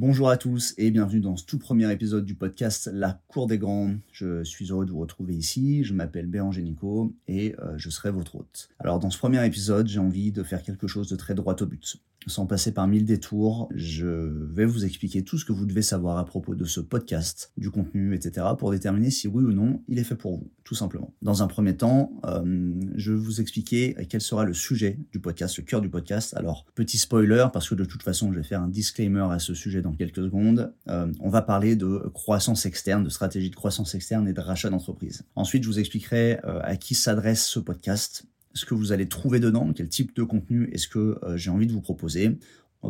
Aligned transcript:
Bonjour 0.00 0.30
à 0.30 0.36
tous 0.36 0.74
et 0.78 0.92
bienvenue 0.92 1.18
dans 1.18 1.36
ce 1.36 1.44
tout 1.44 1.58
premier 1.58 1.90
épisode 1.90 2.24
du 2.24 2.36
podcast 2.36 2.88
La 2.92 3.20
Cour 3.26 3.48
des 3.48 3.58
Grands. 3.58 3.96
Je 4.12 4.44
suis 4.44 4.66
heureux 4.66 4.86
de 4.86 4.92
vous 4.92 5.00
retrouver 5.00 5.34
ici, 5.34 5.82
je 5.82 5.92
m'appelle 5.92 6.28
Béranger 6.28 6.62
Nico 6.62 7.12
et 7.26 7.56
euh, 7.58 7.76
je 7.78 7.90
serai 7.90 8.12
votre 8.12 8.36
hôte. 8.36 8.68
Alors 8.78 9.00
dans 9.00 9.10
ce 9.10 9.18
premier 9.18 9.44
épisode, 9.44 9.88
j'ai 9.88 9.98
envie 9.98 10.30
de 10.30 10.44
faire 10.44 10.62
quelque 10.62 10.86
chose 10.86 11.08
de 11.08 11.16
très 11.16 11.34
droit 11.34 11.56
au 11.60 11.66
but. 11.66 11.96
Sans 12.26 12.46
passer 12.46 12.72
par 12.72 12.86
mille 12.88 13.04
détours, 13.04 13.68
je 13.74 14.06
vais 14.06 14.66
vous 14.66 14.84
expliquer 14.84 15.22
tout 15.22 15.38
ce 15.38 15.44
que 15.44 15.52
vous 15.52 15.64
devez 15.64 15.82
savoir 15.82 16.18
à 16.18 16.24
propos 16.24 16.54
de 16.54 16.64
ce 16.64 16.80
podcast, 16.80 17.52
du 17.56 17.70
contenu, 17.70 18.14
etc. 18.14 18.46
pour 18.58 18.70
déterminer 18.70 19.10
si 19.10 19.28
oui 19.28 19.44
ou 19.44 19.52
non 19.52 19.82
il 19.88 19.98
est 19.98 20.04
fait 20.04 20.16
pour 20.16 20.36
vous, 20.36 20.50
tout 20.64 20.74
simplement. 20.74 21.14
Dans 21.22 21.42
un 21.42 21.46
premier 21.46 21.76
temps, 21.76 22.12
euh, 22.26 22.74
je 22.96 23.12
vais 23.12 23.18
vous 23.18 23.40
expliquer 23.40 23.96
quel 24.08 24.20
sera 24.20 24.44
le 24.44 24.52
sujet 24.52 24.98
du 25.12 25.20
podcast, 25.20 25.56
le 25.56 25.62
cœur 25.64 25.80
du 25.80 25.88
podcast. 25.88 26.34
Alors, 26.36 26.66
petit 26.74 26.98
spoiler, 26.98 27.46
parce 27.52 27.68
que 27.68 27.74
de 27.74 27.84
toute 27.84 28.02
façon, 28.02 28.32
je 28.32 28.38
vais 28.38 28.44
faire 28.44 28.62
un 28.62 28.68
disclaimer 28.68 29.26
à 29.30 29.38
ce 29.38 29.54
sujet 29.54 29.80
dans 29.80 29.92
quelques 29.92 30.22
secondes. 30.22 30.72
Euh, 30.88 31.10
on 31.20 31.30
va 31.30 31.40
parler 31.40 31.76
de 31.76 32.10
croissance 32.12 32.66
externe, 32.66 33.04
de 33.04 33.10
stratégie 33.10 33.50
de 33.50 33.56
croissance 33.56 33.94
externe 33.94 34.28
et 34.28 34.32
de 34.32 34.40
rachat 34.40 34.70
d'entreprise. 34.70 35.24
Ensuite, 35.36 35.62
je 35.62 35.68
vous 35.68 35.78
expliquerai 35.78 36.40
euh, 36.44 36.60
à 36.62 36.76
qui 36.76 36.94
s'adresse 36.94 37.46
ce 37.46 37.60
podcast 37.60 38.24
ce 38.58 38.66
que 38.66 38.74
vous 38.74 38.92
allez 38.92 39.08
trouver 39.08 39.40
dedans, 39.40 39.72
quel 39.74 39.88
type 39.88 40.14
de 40.14 40.22
contenu 40.22 40.68
est-ce 40.72 40.88
que 40.88 41.18
euh, 41.22 41.36
j'ai 41.36 41.50
envie 41.50 41.66
de 41.66 41.72
vous 41.72 41.80
proposer, 41.80 42.38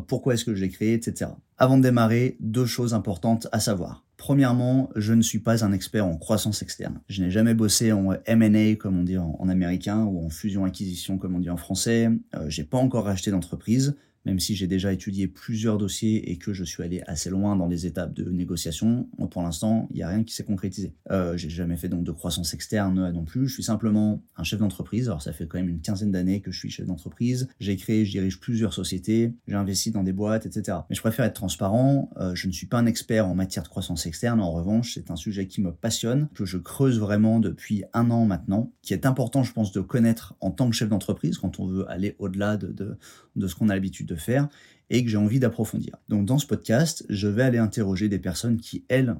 pourquoi 0.06 0.34
est-ce 0.34 0.44
que 0.44 0.54
je 0.54 0.60
l'ai 0.60 0.68
créé, 0.68 0.92
etc. 0.92 1.30
Avant 1.56 1.78
de 1.78 1.82
démarrer, 1.82 2.36
deux 2.40 2.66
choses 2.66 2.94
importantes 2.94 3.48
à 3.52 3.60
savoir. 3.60 4.04
Premièrement, 4.16 4.90
je 4.96 5.14
ne 5.14 5.22
suis 5.22 5.38
pas 5.38 5.64
un 5.64 5.72
expert 5.72 6.04
en 6.04 6.16
croissance 6.16 6.60
externe. 6.62 7.00
Je 7.08 7.22
n'ai 7.22 7.30
jamais 7.30 7.54
bossé 7.54 7.92
en 7.92 8.12
M&A 8.26 8.74
comme 8.74 8.98
on 8.98 9.02
dit 9.04 9.16
en, 9.16 9.48
américain 9.48 10.04
ou 10.04 10.24
en 10.26 10.28
fusion-acquisition 10.28 11.18
comme 11.18 11.36
on 11.36 11.38
dit 11.38 11.50
en 11.50 11.56
français. 11.56 12.10
Euh, 12.34 12.46
j'ai 12.48 12.64
pas 12.64 12.78
encore 12.78 13.04
racheté 13.04 13.30
d'entreprise 13.30 13.96
même 14.24 14.40
si 14.40 14.54
j'ai 14.54 14.66
déjà 14.66 14.92
étudié 14.92 15.26
plusieurs 15.26 15.78
dossiers 15.78 16.30
et 16.30 16.36
que 16.36 16.52
je 16.52 16.64
suis 16.64 16.82
allé 16.82 17.02
assez 17.06 17.30
loin 17.30 17.56
dans 17.56 17.66
les 17.66 17.86
étapes 17.86 18.14
de 18.14 18.30
négociation, 18.30 19.08
pour 19.30 19.42
l'instant, 19.42 19.88
il 19.90 19.96
n'y 19.96 20.02
a 20.02 20.08
rien 20.08 20.24
qui 20.24 20.34
s'est 20.34 20.44
concrétisé. 20.44 20.92
Euh, 21.10 21.36
j'ai 21.36 21.48
jamais 21.48 21.76
fait 21.76 21.88
donc 21.88 22.04
de 22.04 22.12
croissance 22.12 22.54
externe 22.54 23.10
non 23.10 23.24
plus. 23.24 23.48
Je 23.48 23.54
suis 23.54 23.62
simplement 23.62 24.22
un 24.36 24.44
chef 24.44 24.58
d'entreprise. 24.58 25.08
Alors 25.08 25.22
ça 25.22 25.32
fait 25.32 25.46
quand 25.46 25.58
même 25.58 25.68
une 25.68 25.80
quinzaine 25.80 26.12
d'années 26.12 26.40
que 26.40 26.50
je 26.50 26.58
suis 26.58 26.70
chef 26.70 26.86
d'entreprise. 26.86 27.48
J'ai 27.60 27.76
créé, 27.76 28.04
je 28.04 28.10
dirige 28.10 28.40
plusieurs 28.40 28.72
sociétés, 28.72 29.32
j'ai 29.46 29.54
investi 29.54 29.90
dans 29.90 30.02
des 30.02 30.12
boîtes, 30.12 30.46
etc. 30.46 30.78
Mais 30.90 30.96
je 30.96 31.00
préfère 31.00 31.24
être 31.24 31.34
transparent. 31.34 32.10
Euh, 32.18 32.34
je 32.34 32.46
ne 32.46 32.52
suis 32.52 32.66
pas 32.66 32.78
un 32.78 32.86
expert 32.86 33.26
en 33.26 33.34
matière 33.34 33.62
de 33.62 33.68
croissance 33.68 34.06
externe. 34.06 34.40
En 34.40 34.52
revanche, 34.52 34.94
c'est 34.94 35.10
un 35.10 35.16
sujet 35.16 35.46
qui 35.46 35.60
me 35.60 35.72
passionne, 35.72 36.28
que 36.34 36.44
je 36.44 36.58
creuse 36.58 36.98
vraiment 36.98 37.40
depuis 37.40 37.84
un 37.92 38.10
an 38.10 38.26
maintenant, 38.26 38.72
qui 38.82 38.92
est 38.92 39.06
important, 39.06 39.42
je 39.42 39.52
pense, 39.52 39.72
de 39.72 39.80
connaître 39.80 40.34
en 40.40 40.50
tant 40.50 40.68
que 40.68 40.76
chef 40.76 40.88
d'entreprise 40.88 41.38
quand 41.38 41.60
on 41.60 41.66
veut 41.66 41.90
aller 41.90 42.16
au-delà 42.18 42.56
de, 42.56 42.68
de, 42.68 42.98
de 43.36 43.46
ce 43.46 43.54
qu'on 43.54 43.68
a 43.68 43.74
l'habitude 43.74 44.07
de 44.08 44.16
faire 44.16 44.48
et 44.90 45.04
que 45.04 45.10
j'ai 45.10 45.16
envie 45.16 45.38
d'approfondir. 45.38 45.96
Donc 46.08 46.24
dans 46.24 46.38
ce 46.38 46.46
podcast, 46.46 47.04
je 47.08 47.28
vais 47.28 47.42
aller 47.42 47.58
interroger 47.58 48.08
des 48.08 48.18
personnes 48.18 48.56
qui, 48.56 48.84
elles, 48.88 49.14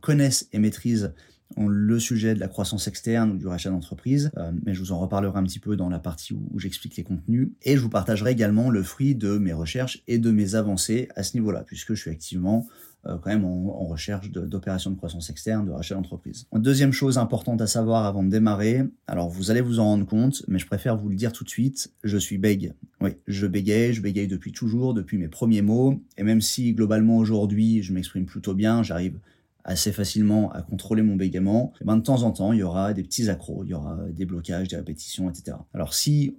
connaissent 0.00 0.48
et 0.52 0.58
maîtrisent 0.58 1.12
le 1.56 1.98
sujet 1.98 2.34
de 2.34 2.40
la 2.40 2.48
croissance 2.48 2.88
externe 2.88 3.32
ou 3.32 3.36
du 3.36 3.46
rachat 3.46 3.70
d'entreprise, 3.70 4.30
euh, 4.36 4.50
mais 4.64 4.74
je 4.74 4.80
vous 4.80 4.92
en 4.92 4.98
reparlerai 4.98 5.38
un 5.38 5.44
petit 5.44 5.60
peu 5.60 5.76
dans 5.76 5.88
la 5.88 5.98
partie 5.98 6.34
où, 6.34 6.58
j'explique 6.58 6.96
les 6.96 7.04
contenus, 7.04 7.50
et 7.62 7.76
je 7.76 7.80
vous 7.80 7.90
partagerai 7.90 8.32
également 8.32 8.70
le 8.70 8.82
fruit 8.82 9.14
de 9.14 9.38
mes 9.38 9.52
recherches 9.52 10.02
et 10.08 10.18
de 10.18 10.30
mes 10.30 10.54
avancées 10.56 11.08
à 11.14 11.22
ce 11.22 11.36
niveau-là, 11.36 11.62
puisque 11.64 11.94
je 11.94 12.00
suis 12.00 12.10
activement 12.10 12.66
quand 13.04 13.26
même 13.26 13.44
en, 13.44 13.84
recherche 13.84 14.30
d'opérations 14.30 14.90
de, 14.90 14.96
croissance 14.96 15.30
externe, 15.30 15.66
de 15.66 15.70
rachat 15.70 15.94
d'entreprise. 15.94 16.46
Deuxième 16.52 16.92
chose 16.92 17.18
importante 17.18 17.60
à 17.60 17.66
savoir 17.66 18.06
avant 18.06 18.22
de 18.22 18.30
démarrer, 18.30 18.82
alors 19.06 19.28
vous 19.28 19.50
allez 19.50 19.60
vous 19.60 19.78
en 19.78 19.84
rendre 19.84 20.06
compte, 20.06 20.42
mais 20.48 20.58
je 20.58 20.66
préfère 20.66 20.96
vous 20.96 21.08
le 21.08 21.16
dire 21.16 21.32
tout 21.32 21.44
de 21.44 21.48
suite, 21.48 21.92
je 22.02 22.16
suis 22.16 22.38
bègue. 22.38 22.72
Oui, 23.00 23.10
je 23.26 23.46
bégaye, 23.46 23.92
je 23.92 24.00
bégaye 24.00 24.26
depuis 24.26 24.52
toujours, 24.52 24.94
depuis 24.94 25.18
mes 25.18 25.28
premiers 25.28 25.62
mots, 25.62 26.00
et 26.16 26.22
même 26.22 26.40
si 26.40 26.72
globalement 26.72 27.18
aujourd'hui 27.18 27.82
je 27.82 27.92
m'exprime 27.92 28.24
plutôt 28.24 28.54
bien, 28.54 28.82
j'arrive 28.82 29.18
assez 29.64 29.92
facilement 29.92 30.52
à 30.52 30.62
contrôler 30.62 31.02
mon 31.02 31.16
bégaiement, 31.16 31.72
et 31.76 31.78
eh 31.82 31.84
ben 31.84 31.96
de 31.96 32.02
temps 32.02 32.22
en 32.22 32.30
temps, 32.32 32.52
il 32.52 32.60
y 32.60 32.62
aura 32.62 32.92
des 32.92 33.02
petits 33.02 33.30
accros, 33.30 33.64
il 33.64 33.70
y 33.70 33.74
aura 33.74 33.96
des 34.10 34.26
blocages, 34.26 34.68
des 34.68 34.76
répétitions, 34.76 35.30
etc. 35.30 35.56
Alors 35.72 35.94
si 35.94 36.36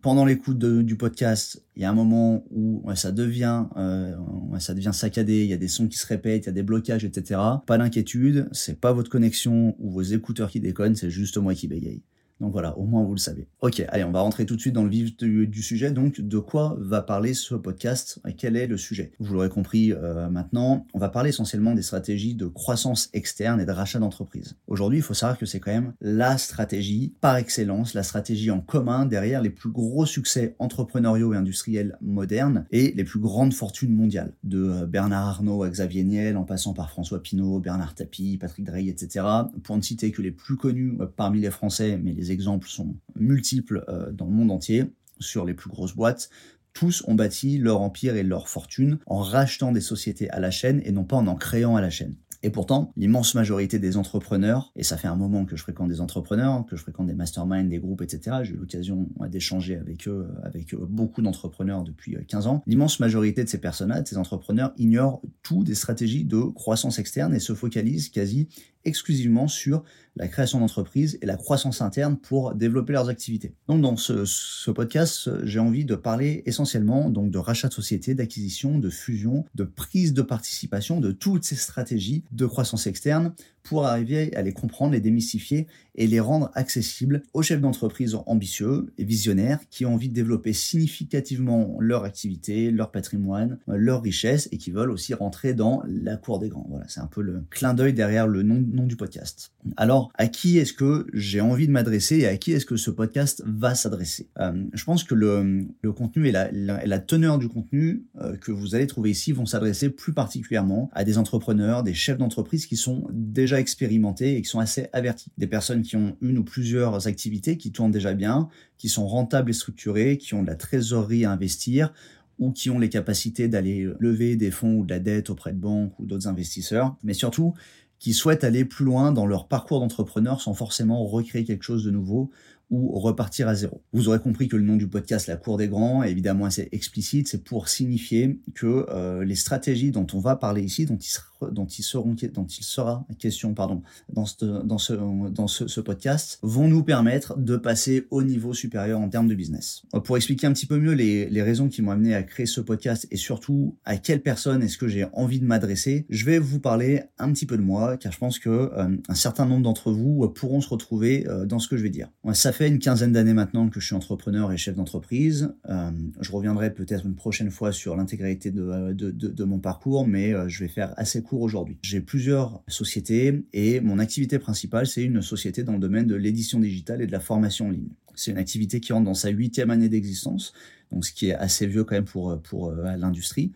pendant 0.00 0.24
l'écoute 0.24 0.58
du 0.58 0.96
podcast, 0.96 1.64
il 1.76 1.82
y 1.82 1.84
a 1.84 1.90
un 1.90 1.94
moment 1.94 2.44
où 2.50 2.84
ça 2.94 3.12
devient, 3.12 3.64
euh, 3.76 4.14
ça 4.58 4.74
devient 4.74 4.92
saccadé, 4.92 5.42
il 5.42 5.50
y 5.50 5.52
a 5.52 5.56
des 5.56 5.68
sons 5.68 5.88
qui 5.88 5.98
se 5.98 6.06
répètent, 6.06 6.44
il 6.44 6.46
y 6.46 6.50
a 6.50 6.52
des 6.52 6.62
blocages, 6.62 7.04
etc. 7.04 7.40
Pas 7.66 7.78
d'inquiétude, 7.78 8.48
c'est 8.52 8.80
pas 8.80 8.92
votre 8.92 9.10
connexion 9.10 9.74
ou 9.78 9.90
vos 9.90 10.02
écouteurs 10.02 10.50
qui 10.50 10.60
déconnent, 10.60 10.94
c'est 10.94 11.10
juste 11.10 11.36
moi 11.38 11.54
qui 11.54 11.68
bégaye. 11.68 12.02
Donc 12.42 12.50
voilà, 12.50 12.76
au 12.76 12.84
moins 12.84 13.04
vous 13.04 13.14
le 13.14 13.20
savez. 13.20 13.46
Ok, 13.60 13.84
allez, 13.88 14.02
on 14.02 14.10
va 14.10 14.20
rentrer 14.20 14.44
tout 14.46 14.56
de 14.56 14.60
suite 14.60 14.74
dans 14.74 14.82
le 14.82 14.90
vif 14.90 15.16
du, 15.16 15.62
sujet. 15.62 15.92
Donc, 15.92 16.20
de 16.20 16.38
quoi 16.38 16.76
va 16.80 17.00
parler 17.00 17.34
ce 17.34 17.54
podcast 17.54 18.20
et 18.26 18.34
Quel 18.34 18.56
est 18.56 18.66
le 18.66 18.76
sujet? 18.76 19.12
Vous 19.20 19.34
l'aurez 19.34 19.48
compris 19.48 19.92
euh, 19.92 20.28
maintenant, 20.28 20.84
on 20.92 20.98
va 20.98 21.08
parler 21.08 21.30
essentiellement 21.30 21.72
des 21.72 21.82
stratégies 21.82 22.34
de 22.34 22.46
croissance 22.46 23.10
externe 23.12 23.60
et 23.60 23.64
de 23.64 23.70
rachat 23.70 24.00
d'entreprise. 24.00 24.56
Aujourd'hui, 24.66 24.98
il 24.98 25.02
faut 25.02 25.14
savoir 25.14 25.38
que 25.38 25.46
c'est 25.46 25.60
quand 25.60 25.70
même 25.70 25.92
la 26.00 26.36
stratégie 26.36 27.14
par 27.20 27.36
excellence, 27.36 27.94
la 27.94 28.02
stratégie 28.02 28.50
en 28.50 28.60
commun 28.60 29.06
derrière 29.06 29.40
les 29.40 29.50
plus 29.50 29.70
gros 29.70 30.04
succès 30.04 30.56
entrepreneuriaux 30.58 31.34
et 31.34 31.36
industriels 31.36 31.96
modernes 32.00 32.64
et 32.72 32.92
les 32.96 33.04
plus 33.04 33.20
grandes 33.20 33.54
fortunes 33.54 33.94
mondiales. 33.94 34.32
De 34.42 34.68
euh, 34.68 34.86
Bernard 34.86 35.28
Arnault 35.28 35.62
à 35.62 35.70
Xavier 35.70 36.02
Niel, 36.02 36.36
en 36.36 36.42
passant 36.42 36.74
par 36.74 36.90
François 36.90 37.22
Pinault, 37.22 37.60
Bernard 37.60 37.94
Tapie, 37.94 38.36
Patrick 38.36 38.66
Drey, 38.66 38.86
etc. 38.86 39.24
Pour 39.62 39.76
ne 39.76 39.82
citer 39.82 40.10
que 40.10 40.22
les 40.22 40.32
plus 40.32 40.56
connus 40.56 40.96
euh, 41.00 41.06
parmi 41.06 41.40
les 41.40 41.52
Français, 41.52 42.00
mais 42.02 42.12
les 42.12 42.31
exemples 42.32 42.68
sont 42.68 42.96
multiples 43.14 43.84
euh, 43.88 44.10
dans 44.10 44.26
le 44.26 44.32
monde 44.32 44.50
entier 44.50 44.94
sur 45.20 45.44
les 45.44 45.54
plus 45.54 45.70
grosses 45.70 45.94
boîtes. 45.94 46.30
Tous 46.72 47.04
ont 47.06 47.14
bâti 47.14 47.58
leur 47.58 47.80
empire 47.80 48.16
et 48.16 48.22
leur 48.22 48.48
fortune 48.48 48.98
en 49.06 49.20
rachetant 49.20 49.72
des 49.72 49.80
sociétés 49.80 50.30
à 50.30 50.40
la 50.40 50.50
chaîne 50.50 50.80
et 50.84 50.92
non 50.92 51.04
pas 51.04 51.16
en 51.16 51.26
en 51.26 51.36
créant 51.36 51.76
à 51.76 51.80
la 51.80 51.90
chaîne. 51.90 52.16
Et 52.42 52.50
pourtant, 52.50 52.92
l'immense 52.96 53.34
majorité 53.34 53.78
des 53.78 53.96
entrepreneurs, 53.96 54.72
et 54.76 54.82
ça 54.82 54.96
fait 54.96 55.08
un 55.08 55.16
moment 55.16 55.44
que 55.44 55.56
je 55.56 55.62
fréquente 55.62 55.88
des 55.88 56.00
entrepreneurs, 56.00 56.64
que 56.66 56.76
je 56.76 56.82
fréquente 56.82 57.06
des 57.06 57.14
masterminds, 57.14 57.68
des 57.68 57.78
groupes, 57.78 58.02
etc. 58.02 58.38
J'ai 58.42 58.54
eu 58.54 58.56
l'occasion 58.56 59.08
d'échanger 59.28 59.76
avec 59.76 60.08
eux, 60.08 60.28
avec 60.42 60.74
beaucoup 60.74 61.22
d'entrepreneurs 61.22 61.84
depuis 61.84 62.16
15 62.26 62.46
ans. 62.46 62.62
L'immense 62.66 63.00
majorité 63.00 63.44
de 63.44 63.48
ces 63.48 63.58
personnes-là, 63.58 64.02
de 64.02 64.08
ces 64.08 64.18
entrepreneurs, 64.18 64.72
ignorent 64.76 65.22
tout 65.42 65.62
des 65.62 65.74
stratégies 65.74 66.24
de 66.24 66.40
croissance 66.40 66.98
externe 66.98 67.34
et 67.34 67.40
se 67.40 67.54
focalisent 67.54 68.08
quasi 68.08 68.48
exclusivement 68.84 69.48
sur 69.48 69.84
la 70.16 70.28
création 70.28 70.60
d'entreprises 70.60 71.18
et 71.22 71.26
la 71.26 71.36
croissance 71.36 71.80
interne 71.80 72.18
pour 72.18 72.54
développer 72.54 72.92
leurs 72.92 73.08
activités. 73.08 73.54
Donc 73.68 73.80
dans 73.80 73.96
ce, 73.96 74.70
podcast, 74.70 75.30
j'ai 75.44 75.58
envie 75.58 75.84
de 75.84 75.94
parler 75.94 76.42
essentiellement 76.46 77.08
donc 77.08 77.30
de 77.30 77.38
rachat 77.38 77.68
de 77.68 77.72
société, 77.72 78.14
d'acquisition, 78.14 78.78
de 78.78 78.90
fusion, 78.90 79.44
de 79.54 79.64
prise 79.64 80.12
de 80.12 80.22
participation, 80.22 81.00
de 81.00 81.12
toutes 81.12 81.44
ces 81.44 81.56
stratégies 81.56 82.24
de 82.32 82.46
croissance 82.46 82.86
externe 82.86 83.34
pour 83.62 83.86
arriver 83.86 84.34
à 84.36 84.42
les 84.42 84.52
comprendre, 84.52 84.92
les 84.92 85.00
démystifier 85.00 85.66
et 85.94 86.06
les 86.06 86.20
rendre 86.20 86.50
accessibles 86.54 87.22
aux 87.34 87.42
chefs 87.42 87.60
d'entreprise 87.60 88.16
ambitieux 88.26 88.92
et 88.98 89.04
visionnaires 89.04 89.58
qui 89.70 89.84
ont 89.84 89.94
envie 89.94 90.08
de 90.08 90.14
développer 90.14 90.52
significativement 90.52 91.76
leur 91.80 92.04
activité, 92.04 92.70
leur 92.70 92.90
patrimoine, 92.90 93.58
leur 93.66 94.02
richesse 94.02 94.48
et 94.52 94.58
qui 94.58 94.70
veulent 94.70 94.90
aussi 94.90 95.14
rentrer 95.14 95.54
dans 95.54 95.82
la 95.86 96.16
cour 96.16 96.38
des 96.38 96.48
grands. 96.48 96.66
Voilà, 96.68 96.86
c'est 96.88 97.00
un 97.00 97.06
peu 97.06 97.22
le 97.22 97.44
clin 97.50 97.74
d'œil 97.74 97.92
derrière 97.92 98.26
le 98.26 98.42
nom, 98.42 98.62
du 98.62 98.96
podcast. 98.96 99.52
Alors, 99.76 100.10
à 100.14 100.26
qui 100.26 100.58
est-ce 100.58 100.72
que 100.72 101.06
j'ai 101.12 101.40
envie 101.40 101.66
de 101.66 101.72
m'adresser 101.72 102.18
et 102.18 102.26
à 102.26 102.36
qui 102.36 102.52
est-ce 102.52 102.66
que 102.66 102.76
ce 102.76 102.90
podcast 102.90 103.42
va 103.46 103.74
s'adresser? 103.74 104.28
Euh, 104.38 104.64
Je 104.72 104.84
pense 104.84 105.04
que 105.04 105.14
le, 105.14 105.66
contenu 105.96 106.26
et 106.26 106.32
la, 106.32 106.50
la, 106.50 106.98
teneur 106.98 107.38
du 107.38 107.48
contenu 107.48 108.04
euh, 108.20 108.36
que 108.36 108.50
vous 108.50 108.74
allez 108.74 108.86
trouver 108.86 109.10
ici 109.10 109.32
vont 109.32 109.46
s'adresser 109.46 109.90
plus 109.90 110.12
particulièrement 110.12 110.90
à 110.92 111.04
des 111.04 111.18
entrepreneurs, 111.18 111.82
des 111.82 111.94
chefs 111.94 112.18
d'entreprise 112.18 112.66
qui 112.66 112.76
sont 112.76 113.06
déjà 113.12 113.51
expérimentés 113.58 114.36
et 114.36 114.42
qui 114.42 114.48
sont 114.48 114.60
assez 114.60 114.88
avertis. 114.92 115.30
Des 115.38 115.46
personnes 115.46 115.82
qui 115.82 115.96
ont 115.96 116.16
une 116.20 116.38
ou 116.38 116.44
plusieurs 116.44 117.06
activités 117.06 117.56
qui 117.56 117.72
tournent 117.72 117.90
déjà 117.90 118.14
bien, 118.14 118.48
qui 118.78 118.88
sont 118.88 119.06
rentables 119.06 119.50
et 119.50 119.54
structurées, 119.54 120.18
qui 120.18 120.34
ont 120.34 120.42
de 120.42 120.48
la 120.48 120.56
trésorerie 120.56 121.24
à 121.24 121.32
investir 121.32 121.92
ou 122.38 122.50
qui 122.50 122.70
ont 122.70 122.78
les 122.78 122.88
capacités 122.88 123.48
d'aller 123.48 123.88
lever 123.98 124.36
des 124.36 124.50
fonds 124.50 124.74
ou 124.74 124.84
de 124.84 124.90
la 124.90 124.98
dette 124.98 125.30
auprès 125.30 125.52
de 125.52 125.58
banques 125.58 125.98
ou 125.98 126.06
d'autres 126.06 126.28
investisseurs, 126.28 126.96
mais 127.04 127.14
surtout 127.14 127.54
qui 128.02 128.14
souhaitent 128.14 128.42
aller 128.42 128.64
plus 128.64 128.84
loin 128.84 129.12
dans 129.12 129.26
leur 129.26 129.46
parcours 129.46 129.78
d'entrepreneur 129.78 130.40
sans 130.40 130.54
forcément 130.54 131.04
recréer 131.06 131.44
quelque 131.44 131.62
chose 131.62 131.84
de 131.84 131.90
nouveau 131.92 132.32
ou 132.68 132.98
repartir 132.98 133.46
à 133.46 133.54
zéro. 133.54 133.80
Vous 133.92 134.08
aurez 134.08 134.18
compris 134.18 134.48
que 134.48 134.56
le 134.56 134.64
nom 134.64 134.74
du 134.74 134.88
podcast 134.88 135.28
La 135.28 135.36
Cour 135.36 135.56
des 135.56 135.68
Grands 135.68 136.02
est 136.02 136.10
évidemment 136.10 136.46
assez 136.46 136.68
explicite, 136.72 137.28
c'est 137.28 137.44
pour 137.44 137.68
signifier 137.68 138.40
que 138.54 138.86
euh, 138.88 139.24
les 139.24 139.36
stratégies 139.36 139.92
dont 139.92 140.06
on 140.14 140.18
va 140.18 140.34
parler 140.34 140.62
ici, 140.62 140.84
dont 140.84 140.96
il 140.96 141.06
sera 141.06 141.26
dont 141.50 141.66
il, 141.66 141.82
sera 141.82 143.06
question 143.18 143.54
pardon, 143.54 143.82
dans, 144.12 144.26
ce, 144.26 145.80
podcast 145.80 146.38
vont 146.42 146.68
nous 146.68 146.82
permettre 146.82 147.38
de 147.38 147.56
passer 147.56 148.06
au 148.10 148.22
niveau 148.22 148.54
supérieur 148.54 149.00
en 149.00 149.08
termes 149.08 149.28
de 149.28 149.34
business. 149.34 149.82
Pour 150.04 150.16
expliquer 150.16 150.46
un 150.46 150.52
petit 150.52 150.66
peu 150.66 150.78
mieux 150.78 150.92
les, 150.92 151.42
raisons 151.42 151.68
qui 151.68 151.82
m'ont 151.82 151.90
amené 151.90 152.14
à 152.14 152.22
créer 152.22 152.46
ce 152.46 152.60
podcast 152.60 153.08
et 153.10 153.16
surtout 153.16 153.76
à 153.84 153.96
quelle 153.96 154.22
personne 154.22 154.62
est-ce 154.62 154.78
que 154.78 154.86
j'ai 154.86 155.06
envie 155.12 155.40
de 155.40 155.44
m'adresser, 155.44 156.06
je 156.08 156.24
vais 156.24 156.38
vous 156.38 156.60
parler 156.60 157.02
un 157.18 157.32
petit 157.32 157.46
peu 157.46 157.56
de 157.56 157.62
moi 157.62 157.96
car 157.96 158.12
je 158.12 158.18
pense 158.18 158.38
que 158.38 158.48
euh, 158.48 158.96
un 159.08 159.14
certain 159.14 159.46
nombre 159.46 159.62
d'entre 159.62 159.90
vous 159.90 160.28
pourront 160.28 160.60
se 160.60 160.68
retrouver 160.68 161.26
euh, 161.28 161.46
dans 161.46 161.58
ce 161.58 161.68
que 161.68 161.76
je 161.76 161.82
vais 161.82 161.90
dire. 161.90 162.08
Ça 162.32 162.52
fait 162.52 162.68
une 162.68 162.78
quinzaine 162.78 163.12
d'années 163.12 163.34
maintenant 163.34 163.68
que 163.68 163.80
je 163.80 163.86
suis 163.86 163.94
entrepreneur 163.94 164.52
et 164.52 164.56
chef 164.56 164.76
d'entreprise. 164.76 165.52
Euh, 165.68 165.90
je 166.20 166.32
reviendrai 166.32 166.72
peut-être 166.72 167.06
une 167.06 167.14
prochaine 167.14 167.50
fois 167.50 167.72
sur 167.72 167.96
l'intégralité 167.96 168.50
de, 168.50 168.92
de, 168.92 169.44
mon 169.44 169.58
parcours, 169.58 170.06
mais 170.06 170.32
je 170.48 170.60
vais 170.60 170.68
faire 170.68 170.94
assez 170.96 171.22
court 171.22 171.31
aujourd'hui. 171.40 171.78
J'ai 171.82 172.00
plusieurs 172.00 172.62
sociétés 172.68 173.42
et 173.52 173.80
mon 173.80 173.98
activité 173.98 174.38
principale, 174.38 174.86
c'est 174.86 175.04
une 175.04 175.22
société 175.22 175.62
dans 175.62 175.72
le 175.72 175.78
domaine 175.78 176.06
de 176.06 176.14
l'édition 176.14 176.60
digitale 176.60 177.00
et 177.00 177.06
de 177.06 177.12
la 177.12 177.20
formation 177.20 177.68
en 177.68 177.70
ligne. 177.70 177.88
C'est 178.14 178.30
une 178.30 178.38
activité 178.38 178.80
qui 178.80 178.92
rentre 178.92 179.06
dans 179.06 179.14
sa 179.14 179.30
huitième 179.30 179.70
année 179.70 179.88
d'existence, 179.88 180.52
donc 180.90 181.04
ce 181.06 181.12
qui 181.12 181.28
est 181.28 181.34
assez 181.34 181.66
vieux 181.66 181.84
quand 181.84 181.94
même 181.94 182.04
pour, 182.04 182.38
pour 182.42 182.72
l'industrie 182.72 183.52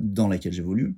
dans 0.00 0.28
laquelle 0.28 0.52
j'évolue 0.52 0.94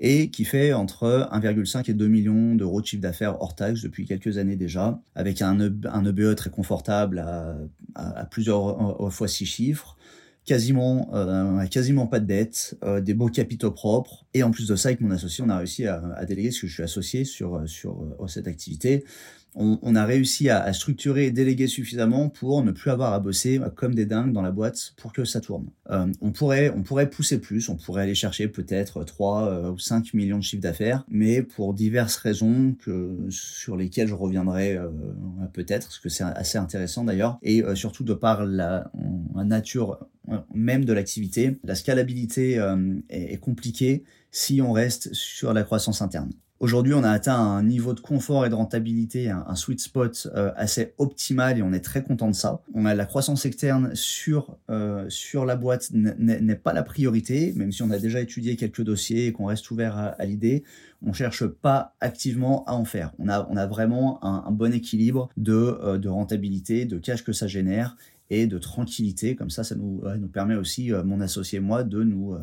et 0.00 0.30
qui 0.30 0.44
fait 0.44 0.72
entre 0.72 1.28
1,5 1.30 1.90
et 1.90 1.94
2 1.94 2.08
millions 2.08 2.54
d'euros 2.54 2.80
de 2.80 2.86
chiffre 2.86 3.02
d'affaires 3.02 3.40
hors 3.40 3.54
taxe 3.54 3.82
depuis 3.82 4.06
quelques 4.06 4.38
années 4.38 4.56
déjà, 4.56 4.98
avec 5.14 5.42
un, 5.42 5.60
un 5.60 6.04
EBE 6.04 6.34
très 6.34 6.48
confortable 6.48 7.18
à, 7.18 7.56
à, 7.94 8.24
plusieurs 8.24 9.12
fois 9.12 9.28
six 9.28 9.44
chiffres, 9.44 9.96
quasiment, 10.50 11.08
euh, 11.14 11.64
quasiment 11.66 12.08
pas 12.08 12.18
de 12.18 12.26
dettes, 12.26 12.76
euh, 12.82 13.00
des 13.00 13.14
beaux 13.14 13.28
capitaux 13.28 13.70
propres, 13.70 14.24
et 14.34 14.42
en 14.42 14.50
plus 14.50 14.66
de 14.66 14.74
ça, 14.74 14.88
avec 14.88 15.00
mon 15.00 15.12
associé, 15.12 15.44
on 15.46 15.48
a 15.48 15.58
réussi 15.58 15.86
à, 15.86 16.24
déléguer, 16.26 16.48
parce 16.48 16.58
que 16.58 16.66
je 16.66 16.72
suis 16.72 16.82
associé 16.82 17.24
sur, 17.24 17.62
sur 17.68 18.02
euh, 18.20 18.26
cette 18.26 18.48
activité, 18.48 19.04
on, 19.54 19.96
a 19.96 20.04
réussi 20.04 20.48
à, 20.48 20.72
structurer 20.72 21.26
et 21.26 21.30
déléguer 21.30 21.66
suffisamment 21.66 22.28
pour 22.28 22.62
ne 22.62 22.70
plus 22.70 22.90
avoir 22.90 23.12
à 23.12 23.18
bosser 23.18 23.60
comme 23.74 23.94
des 23.94 24.06
dingues 24.06 24.32
dans 24.32 24.42
la 24.42 24.52
boîte 24.52 24.94
pour 24.96 25.12
que 25.12 25.24
ça 25.24 25.40
tourne. 25.40 25.66
On, 26.20 26.30
pourrait, 26.30 26.72
on 26.76 26.82
pourrait 26.82 27.10
pousser 27.10 27.40
plus, 27.40 27.68
on 27.68 27.76
pourrait 27.76 28.02
aller 28.02 28.14
chercher 28.14 28.46
peut-être 28.46 29.02
3 29.02 29.48
euh, 29.48 29.70
ou 29.72 29.78
5 29.78 30.14
millions 30.14 30.38
de 30.38 30.44
chiffres 30.44 30.62
d'affaires, 30.62 31.04
mais 31.08 31.42
pour 31.42 31.74
diverses 31.74 32.16
raisons 32.16 32.76
que, 32.78 33.26
sur 33.30 33.76
lesquelles 33.76 34.08
je 34.08 34.14
reviendrai 34.14 34.78
peut-être, 35.52 35.88
parce 35.88 35.98
que 35.98 36.08
c'est 36.08 36.24
assez 36.24 36.58
intéressant 36.58 37.04
d'ailleurs, 37.04 37.38
et 37.42 37.62
surtout 37.74 38.04
de 38.04 38.14
par 38.14 38.44
la, 38.44 38.90
nature 39.44 39.98
même 40.54 40.84
de 40.84 40.92
l'activité, 40.92 41.58
la 41.64 41.74
scalabilité 41.74 42.60
est, 43.08 43.32
est 43.32 43.38
compliquée 43.38 44.04
si 44.30 44.62
on 44.62 44.72
reste 44.72 45.12
sur 45.12 45.52
la 45.52 45.62
croissance 45.62 46.02
interne. 46.02 46.30
Aujourd'hui, 46.60 46.92
on 46.92 47.02
a 47.04 47.10
atteint 47.10 47.38
un 47.38 47.62
niveau 47.62 47.94
de 47.94 48.00
confort 48.00 48.44
et 48.44 48.50
de 48.50 48.54
rentabilité, 48.54 49.30
un, 49.30 49.54
sweet 49.54 49.80
spot 49.80 50.28
euh, 50.34 50.52
assez 50.56 50.92
optimal 50.98 51.56
et 51.56 51.62
on 51.62 51.72
est 51.72 51.80
très 51.80 52.02
content 52.02 52.28
de 52.28 52.34
ça. 52.34 52.60
On 52.74 52.84
a 52.84 52.94
la 52.94 53.06
croissance 53.06 53.46
externe 53.46 53.94
sur 53.94 54.58
euh, 54.68 55.06
sur 55.08 55.46
la 55.46 55.56
boîte 55.56 55.88
n'est 55.94 56.54
pas 56.56 56.74
la 56.74 56.82
priorité, 56.82 57.54
même 57.56 57.72
si 57.72 57.82
on 57.82 57.90
a 57.90 57.98
déjà 57.98 58.20
étudié 58.20 58.56
quelques 58.56 58.82
dossiers 58.82 59.28
et 59.28 59.32
qu'on 59.32 59.46
reste 59.46 59.70
ouvert 59.70 59.96
à, 59.96 60.24
l'idée. 60.26 60.62
On 61.00 61.14
cherche 61.14 61.46
pas 61.46 61.94
activement 61.98 62.62
à 62.66 62.74
en 62.74 62.84
faire. 62.84 63.14
On 63.18 63.30
a 63.30 63.48
on 63.50 63.56
a 63.56 63.66
vraiment 63.66 64.22
un, 64.22 64.50
bon 64.50 64.74
équilibre 64.74 65.30
de 65.38 65.54
euh, 65.54 65.96
de 65.96 66.10
rentabilité, 66.10 66.84
de 66.84 66.98
cash 66.98 67.24
que 67.24 67.32
ça 67.32 67.46
génère 67.46 67.96
et 68.30 68.46
de 68.46 68.58
tranquillité. 68.58 69.36
Comme 69.36 69.50
ça, 69.50 69.64
ça 69.64 69.74
nous, 69.74 70.00
permet 70.32 70.54
aussi, 70.54 70.92
euh, 70.92 71.02
mon 71.04 71.20
associé 71.20 71.58
et 71.58 71.60
moi, 71.60 71.82
de 71.82 72.02
nous, 72.02 72.34
euh, 72.34 72.38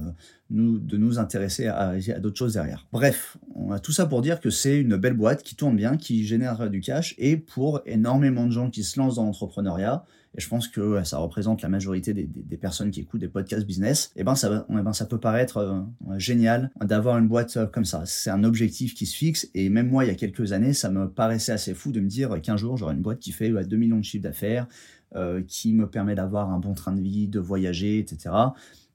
de 0.50 0.98
nous 0.98 1.18
intéresser 1.18 1.68
à, 1.68 1.90
à 1.90 2.20
d'autres 2.20 2.38
choses 2.38 2.54
derrière. 2.54 2.86
Bref, 2.92 3.38
on 3.56 3.72
a 3.72 3.80
tout 3.80 3.92
ça 3.92 4.06
pour 4.06 4.22
dire 4.22 4.40
que 4.40 4.50
c'est 4.50 4.80
une 4.80 4.98
belle 4.98 5.16
boîte 5.16 5.44
qui 5.44 5.56
tourne 5.56 5.76
bien, 5.76 5.98
qui 5.98 6.26
génère 6.26 6.70
du 6.70 6.82
cash, 6.82 7.16
et 7.18 7.38
pour 7.38 7.82
énormément 7.86 8.46
de 8.46 8.52
gens 8.52 8.70
qui 8.70 8.84
se 8.84 9.00
lancent 9.00 9.16
dans 9.16 9.26
l'entrepreneuriat, 9.26 10.06
et 10.38 10.42
je 10.42 10.48
pense 10.48 10.68
que 10.68 11.04
ça 11.04 11.18
représente 11.18 11.62
la 11.62 11.70
majorité 11.70 12.14
des, 12.14 12.58
personnes 12.58 12.92
qui 12.92 13.02
écoutent 13.02 13.22
des 13.22 13.28
podcasts 13.28 13.66
business, 13.66 14.12
et 14.16 14.22
eh 14.22 14.24
ben 14.24 14.36
ça, 14.36 14.66
eh 14.70 14.74
ben 14.74 14.94
ça 14.94 15.06
peut 15.06 15.20
paraître 15.20 15.58
euh, 15.58 15.82
génial 16.18 16.72
d'avoir 16.84 17.18
une 17.18 17.28
boîte 17.28 17.58
comme 17.72 17.86
ça. 17.86 18.04
C'est 18.06 18.30
un 18.30 18.44
objectif 18.44 18.94
qui 18.94 19.06
se 19.06 19.16
fixe, 19.16 19.50
et 19.54 19.70
même 19.70 19.90
moi, 19.90 20.06
il 20.06 20.08
y 20.08 20.12
a 20.12 20.16
quelques 20.16 20.54
années, 20.54 20.74
ça 20.74 20.90
me 20.90 21.10
paraissait 21.10 21.52
assez 21.52 21.74
fou 21.74 21.92
de 21.92 22.00
me 22.00 22.08
dire 22.08 22.42
qu'un 22.42 22.58
jour, 22.58 22.78
j'aurai 22.78 22.94
une 22.94 23.02
boîte 23.02 23.20
qui 23.20 23.32
fait 23.32 23.50
2 23.50 23.78
millions 23.78 23.98
de 23.98 24.04
chiffres 24.04 24.24
d'affaires, 24.24 24.68
euh, 25.16 25.42
qui 25.48 25.74
me 25.74 25.90
permet 25.90 26.16
d'avoir 26.16 26.52
un 26.52 26.60
bon 26.60 26.74
train 26.74 26.94
de 26.94 27.02
vie, 27.02 27.28
de 27.28 27.40
voyager, 27.40 28.00
etc 28.00 28.30